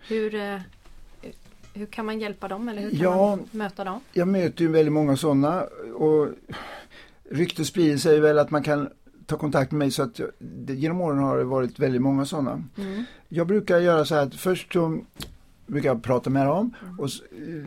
Hur, 0.09 0.35
eh, 0.35 0.61
hur 1.75 1.87
kan 1.87 2.07
man 2.07 2.21
hjälpa 2.21 2.49
dem 2.49 2.69
eller 2.69 2.83
hur 2.83 2.90
kan 2.90 3.01
ja, 3.01 3.37
man 3.37 3.49
möta 3.51 3.85
dem? 3.85 4.01
Jag 4.12 4.29
möter 4.29 4.62
ju 4.62 4.69
väldigt 4.69 4.92
många 4.92 5.16
sådana 5.16 5.62
och 5.95 6.29
ryktet 7.31 7.66
sprider 7.66 7.97
sig 7.97 8.21
väl 8.21 8.38
att 8.38 8.51
man 8.51 8.62
kan 8.62 8.88
ta 9.27 9.37
kontakt 9.37 9.73
med 9.73 9.79
mig 9.79 9.90
så 9.90 10.03
att 10.03 10.21
genom 10.69 11.01
åren 11.01 11.19
har 11.19 11.38
det 11.38 11.45
varit 11.45 11.79
väldigt 11.79 12.03
många 12.03 12.25
sådana. 12.25 12.64
Mm. 12.79 13.05
Jag 13.29 13.47
brukar 13.47 13.79
göra 13.79 14.05
så 14.05 14.14
här 14.14 14.23
att 14.23 14.35
först 14.35 14.73
så 14.73 15.01
brukar 15.66 15.88
jag 15.88 16.02
prata 16.02 16.31
med 16.31 16.46
dem 16.46 16.74
mm. 16.83 17.00
och 17.00 17.09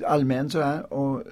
allmänt 0.08 0.52
sådär 0.52 0.94
och 0.94 1.24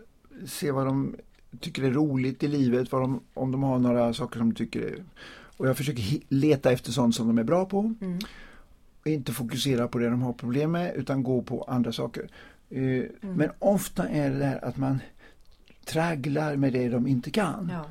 se 0.45 0.71
vad 0.71 0.86
de 0.86 1.15
tycker 1.60 1.84
är 1.84 1.91
roligt 1.91 2.43
i 2.43 2.47
livet, 2.47 2.91
vad 2.91 3.01
de, 3.01 3.21
om 3.34 3.51
de 3.51 3.63
har 3.63 3.80
några 3.80 4.13
saker 4.13 4.39
som 4.39 4.49
de 4.49 4.56
tycker 4.56 4.82
är... 4.82 5.03
Och 5.58 5.67
jag 5.67 5.77
försöker 5.77 6.03
leta 6.30 6.71
efter 6.71 6.91
sånt 6.91 7.15
som 7.15 7.27
de 7.27 7.38
är 7.38 7.43
bra 7.43 7.65
på. 7.65 7.93
Mm. 8.01 8.19
Och 9.01 9.08
inte 9.08 9.32
fokusera 9.32 9.88
på 9.88 9.97
det 9.97 10.10
de 10.10 10.21
har 10.21 10.34
problem 10.34 10.71
med 10.71 10.95
utan 10.95 11.23
gå 11.23 11.41
på 11.41 11.63
andra 11.63 11.91
saker. 11.91 12.30
Uh, 12.71 12.80
mm. 12.82 13.10
Men 13.21 13.49
ofta 13.60 14.10
är 14.10 14.30
det 14.30 14.38
där 14.38 14.65
att 14.65 14.77
man 14.77 14.99
tragglar 15.86 16.56
med 16.56 16.73
det 16.73 16.89
de 16.89 17.08
inte 17.08 17.32
kan. 17.32 17.71
Ja. 17.73 17.86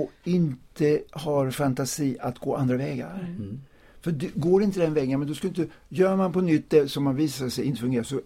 Och 0.00 0.10
inte 0.24 1.00
har 1.10 1.50
fantasi 1.50 2.16
att 2.20 2.38
gå 2.38 2.56
andra 2.56 2.76
vägar. 2.76 3.34
Mm. 3.36 3.60
För 4.06 4.12
det, 4.12 4.30
går 4.34 4.62
inte 4.62 4.80
den 4.80 4.94
vägen, 4.94 5.18
men 5.18 5.28
då 5.28 5.34
ska 5.34 5.48
inte, 5.48 5.66
gör 5.88 6.16
man 6.16 6.32
på 6.32 6.40
nytt 6.40 6.70
det 6.70 6.88
som 6.88 7.04
man 7.04 7.16
visar 7.16 7.48
sig 7.48 7.64
inte 7.64 7.80
fungerar 7.80 8.04
så 8.04 8.20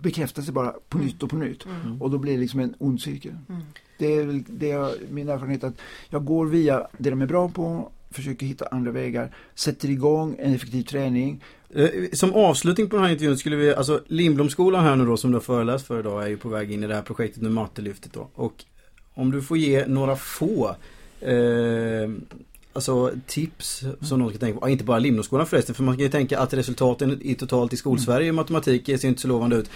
bekräftas 0.00 0.46
det 0.46 0.52
bara 0.52 0.74
på 0.88 0.98
mm. 0.98 1.06
nytt 1.06 1.22
och 1.22 1.30
på 1.30 1.36
nytt. 1.36 1.66
Mm. 1.66 2.02
Och 2.02 2.10
då 2.10 2.18
blir 2.18 2.32
det 2.32 2.40
liksom 2.40 2.60
en 2.60 2.74
ond 2.78 3.00
cirkel. 3.00 3.32
Mm. 3.48 3.62
Det 3.98 4.14
är, 4.14 4.42
det 4.48 4.70
är 4.70 4.94
min 5.10 5.28
erfarenhet 5.28 5.64
att 5.64 5.74
jag 6.08 6.24
går 6.24 6.46
via 6.46 6.86
det 6.98 7.10
de 7.10 7.22
är 7.22 7.26
bra 7.26 7.48
på, 7.48 7.92
försöker 8.10 8.46
hitta 8.46 8.66
andra 8.66 8.90
vägar, 8.90 9.34
sätter 9.54 9.90
igång 9.90 10.36
en 10.38 10.54
effektiv 10.54 10.82
träning. 10.82 11.44
Eh, 11.70 11.88
som 12.12 12.34
avslutning 12.34 12.88
på 12.88 12.96
den 12.96 13.04
här 13.04 13.12
intervjun 13.12 13.38
skulle 13.38 13.56
vi, 13.56 13.74
alltså 13.74 14.00
Lindblomskolan 14.06 14.84
här 14.84 14.96
nu 14.96 15.06
då 15.06 15.16
som 15.16 15.30
du 15.30 15.36
har 15.36 15.42
föreläst 15.42 15.86
för 15.86 16.00
idag 16.00 16.24
är 16.24 16.28
ju 16.28 16.36
på 16.36 16.48
väg 16.48 16.72
in 16.72 16.84
i 16.84 16.86
det 16.86 16.94
här 16.94 17.02
projektet 17.02 17.42
med 17.42 17.52
Mattelyftet 17.52 18.12
då. 18.12 18.28
Och 18.34 18.64
om 19.14 19.30
du 19.30 19.42
får 19.42 19.56
ge 19.56 19.86
några 19.86 20.16
få 20.16 20.76
eh, 21.20 22.10
alltså, 22.74 23.10
tips 23.26 23.84
som 24.00 24.18
någon 24.18 24.30
ska 24.30 24.38
tänka 24.38 24.60
på. 24.60 24.68
Inte 24.68 24.84
bara 24.84 24.98
Limnoskolan 24.98 25.46
förresten, 25.46 25.74
för 25.74 25.82
man 25.82 25.94
kan 25.96 26.02
ju 26.02 26.10
tänka 26.10 26.38
att 26.38 26.54
resultaten 26.54 27.18
i 27.22 27.34
totalt 27.34 27.72
i 27.72 27.76
skolsverige 27.76 28.28
i 28.28 28.32
matematik 28.32 28.86
ser 28.86 29.08
inte 29.08 29.20
så 29.20 29.28
lovande 29.28 29.56
ut. 29.56 29.70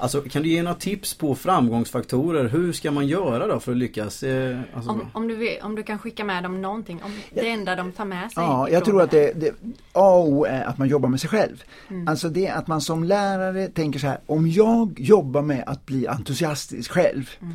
Alltså 0.00 0.20
kan 0.22 0.42
du 0.42 0.48
ge 0.48 0.62
några 0.62 0.74
tips 0.74 1.14
på 1.14 1.34
framgångsfaktorer? 1.34 2.48
Hur 2.48 2.72
ska 2.72 2.90
man 2.90 3.06
göra 3.06 3.46
då 3.46 3.60
för 3.60 3.72
att 3.72 3.78
lyckas? 3.78 4.22
Eh, 4.22 4.60
alltså... 4.74 4.90
om, 4.90 5.10
om, 5.12 5.28
du 5.28 5.36
vill, 5.36 5.58
om 5.62 5.74
du 5.74 5.82
kan 5.82 5.98
skicka 5.98 6.24
med 6.24 6.42
dem 6.42 6.62
någonting, 6.62 7.02
om 7.02 7.12
det 7.34 7.48
enda 7.48 7.76
de 7.76 7.92
tar 7.92 8.04
med 8.04 8.32
sig? 8.32 8.42
Ja, 8.42 8.68
jag 8.68 8.84
tror 8.84 9.02
att 9.02 9.10
det, 9.10 9.32
det, 9.32 9.54
A 9.92 10.10
och 10.10 10.28
O 10.28 10.44
är 10.44 10.62
att 10.62 10.78
man 10.78 10.88
jobbar 10.88 11.08
med 11.08 11.20
sig 11.20 11.30
själv. 11.30 11.62
Mm. 11.88 12.08
Alltså 12.08 12.28
det 12.28 12.48
att 12.48 12.66
man 12.66 12.80
som 12.80 13.04
lärare 13.04 13.68
tänker 13.68 13.98
så 13.98 14.06
här, 14.06 14.20
om 14.26 14.48
jag 14.48 15.00
jobbar 15.00 15.42
med 15.42 15.64
att 15.66 15.86
bli 15.86 16.06
entusiastisk 16.06 16.90
själv, 16.90 17.30
mm. 17.40 17.54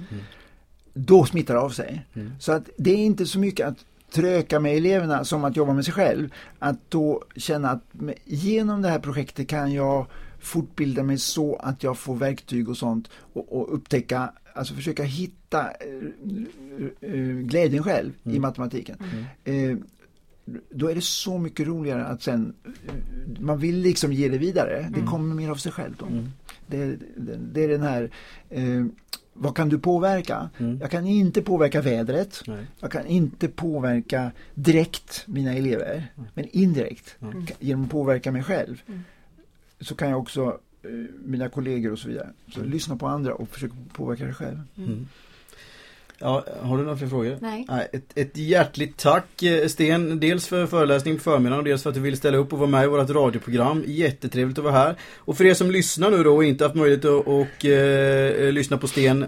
då 0.94 1.26
smittar 1.26 1.54
det 1.54 1.60
av 1.60 1.70
sig. 1.70 2.06
Mm. 2.14 2.32
Så 2.40 2.52
att 2.52 2.70
det 2.78 2.92
är 2.92 2.98
inte 2.98 3.26
så 3.26 3.40
mycket 3.40 3.68
att 3.68 3.78
tröka 4.12 4.60
med 4.60 4.78
eleverna 4.78 5.24
som 5.24 5.44
att 5.44 5.56
jobba 5.56 5.74
med 5.74 5.86
sig 5.86 5.94
själv. 5.94 6.34
Att 6.60 6.92
då 6.92 7.24
känna 7.36 7.70
att 7.70 7.84
genom 8.26 8.82
det 8.82 8.90
här 8.90 9.00
projektet 9.00 9.48
kan 9.48 9.74
jag 9.74 10.08
fortbilda 10.40 11.04
mig 11.04 11.18
så 11.18 11.56
att 11.56 11.84
jag 11.84 11.98
får 11.98 12.16
verktyg 12.16 12.70
och 12.70 12.78
sånt 12.78 13.10
och, 13.34 13.62
och 13.62 13.74
upptäcka, 13.74 14.34
alltså 14.54 14.74
försöka 14.74 15.04
hitta 15.04 15.62
äh, 15.62 17.12
äh, 17.12 17.20
glädjen 17.22 17.84
själv 17.84 18.14
mm. 18.24 18.38
i 18.38 18.40
matematiken. 18.40 18.98
Mm. 19.46 19.84
Då 20.70 20.90
är 20.90 20.96
det 20.96 21.04
så 21.04 21.38
mycket 21.38 21.68
roligare 21.68 22.06
att 22.06 22.24
sen, 22.24 22.54
man 23.40 23.58
vill 23.58 23.80
liksom 23.80 24.14
ge 24.14 24.30
det 24.30 24.38
vidare. 24.38 24.92
Det 24.96 25.02
kommer 25.02 25.36
mer 25.36 25.50
av 25.50 25.56
sig 25.56 25.72
själv 25.72 25.96
då. 26.00 26.06
Mm. 26.06 26.30
Det, 26.68 26.86
det, 27.18 27.38
det 27.54 27.64
är 27.64 27.68
den 27.68 27.82
här, 27.82 28.12
eh, 28.50 28.86
vad 29.38 29.56
kan 29.56 29.70
du 29.70 29.80
påverka? 29.80 30.50
Mm. 30.58 30.78
Jag 30.82 30.92
kan 30.92 31.08
inte 31.08 31.42
påverka 31.42 31.82
vädret. 31.82 32.42
Nej. 32.48 32.66
Jag 32.80 32.92
kan 32.92 33.06
inte 33.06 33.48
påverka 33.48 34.32
direkt 34.54 35.24
mina 35.28 35.54
elever. 35.54 36.08
Men 36.34 36.46
indirekt, 36.52 37.16
Mm. 37.22 37.46
genom 37.60 37.84
att 37.84 37.90
påverka 37.92 38.32
mig 38.32 38.44
själv. 38.44 38.82
Mm. 38.88 39.00
Så 39.80 39.96
kan 39.96 40.10
jag 40.10 40.20
också 40.20 40.60
eh, 40.84 40.90
mina 41.26 41.50
kollegor 41.50 41.92
och 41.92 42.00
så 42.00 42.08
vidare. 42.08 42.30
Så 42.54 42.64
lyssna 42.64 42.96
på 42.96 43.08
andra 43.08 43.34
och 43.36 43.50
försök 43.50 43.72
påverka 43.94 44.24
dig 44.26 44.34
själv. 44.34 44.60
Ja, 46.20 46.46
har 46.62 46.78
du 46.78 46.84
några 46.84 46.98
fler 46.98 47.08
frågor? 47.08 47.38
Nej. 47.42 47.66
Nej, 47.70 47.88
ett, 47.94 48.12
ett 48.16 48.38
hjärtligt 48.38 48.98
tack 48.98 49.44
eh, 49.44 49.68
Sten, 49.68 50.20
dels 50.20 50.48
för 50.48 50.66
föreläsningen 50.66 51.18
på 51.18 51.24
förmiddagen 51.24 51.60
och 51.60 51.66
dels 51.66 51.84
för 51.84 51.90
att 51.90 51.96
du 51.96 52.02
ville 52.02 52.18
ställa 52.18 52.38
upp 52.38 52.54
och 52.54 52.60
vara 52.60 52.70
med 52.70 52.84
i 52.84 52.88
vårt 52.88 53.10
radioprogram. 53.10 53.84
Jättetrevligt 53.88 54.58
att 54.58 54.64
vara 54.64 54.74
här. 54.74 54.96
Och 55.18 55.38
för 55.38 55.46
er 55.46 55.54
som 55.54 55.72
lyssnar 55.72 56.12
nu 56.12 56.24
då 56.24 56.36
och 56.36 56.44
inte 56.44 56.64
haft 56.64 56.76
möjlighet 56.76 57.06
att 57.06 57.28
och, 57.28 57.66
eh, 57.66 58.52
lyssna 58.52 58.78
på 58.78 58.88
Sten 58.88 59.24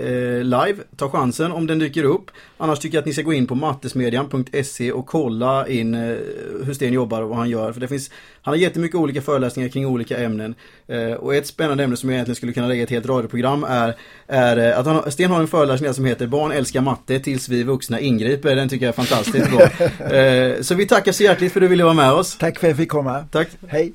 eh, 0.00 0.42
live, 0.42 0.74
ta 0.96 1.10
chansen 1.10 1.52
om 1.52 1.66
den 1.66 1.78
dyker 1.78 2.04
upp. 2.04 2.30
Annars 2.56 2.78
tycker 2.78 2.96
jag 2.96 3.02
att 3.02 3.06
ni 3.06 3.12
ska 3.12 3.22
gå 3.22 3.32
in 3.32 3.46
på 3.46 3.54
mattesmedjan.se 3.54 4.92
och 4.92 5.06
kolla 5.06 5.68
in 5.68 5.94
eh, 5.94 6.16
hur 6.64 6.74
Sten 6.74 6.92
jobbar 6.92 7.22
och 7.22 7.28
vad 7.28 7.38
han 7.38 7.50
gör. 7.50 7.72
För 7.72 7.80
det 7.80 7.88
finns, 7.88 8.10
han 8.42 8.52
har 8.52 8.58
jättemycket 8.58 8.94
olika 8.94 9.22
föreläsningar 9.22 9.68
kring 9.68 9.86
olika 9.86 10.18
ämnen. 10.18 10.54
Eh, 10.86 11.12
och 11.12 11.34
ett 11.34 11.46
spännande 11.46 11.84
ämne 11.84 11.96
som 11.96 12.08
jag 12.08 12.14
egentligen 12.14 12.36
skulle 12.36 12.52
kunna 12.52 12.68
lägga 12.68 12.82
ett 12.82 12.90
helt 12.90 13.06
radioprogram 13.06 13.64
är, 13.64 13.96
är 14.26 14.56
eh, 14.56 14.78
att 14.78 14.86
han, 14.86 15.10
Sten 15.10 15.30
har 15.30 15.40
en 15.40 15.48
föreläsning 15.48 15.94
som 15.94 16.04
heter 16.04 16.26
barn 16.32 16.52
älskar 16.52 16.80
matte 16.80 17.20
tills 17.20 17.48
vi 17.48 17.62
vuxna 17.62 18.00
ingriper. 18.00 18.56
Den 18.56 18.68
tycker 18.68 18.86
jag 18.86 18.98
är 18.98 19.04
fantastiskt 19.04 19.50
bra. 19.50 19.60
Eh, 20.12 20.60
så 20.60 20.74
vi 20.74 20.86
tackar 20.86 21.12
så 21.12 21.22
hjärtligt 21.22 21.52
för 21.52 21.60
att 21.60 21.64
du 21.64 21.68
ville 21.68 21.84
vara 21.84 21.94
med 21.94 22.12
oss. 22.12 22.36
Tack 22.38 22.58
för 22.58 22.66
att 22.66 22.70
jag 22.70 22.76
fick 22.76 22.88
komma. 22.88 23.24
Tack. 23.30 23.48
Hej. 23.68 23.92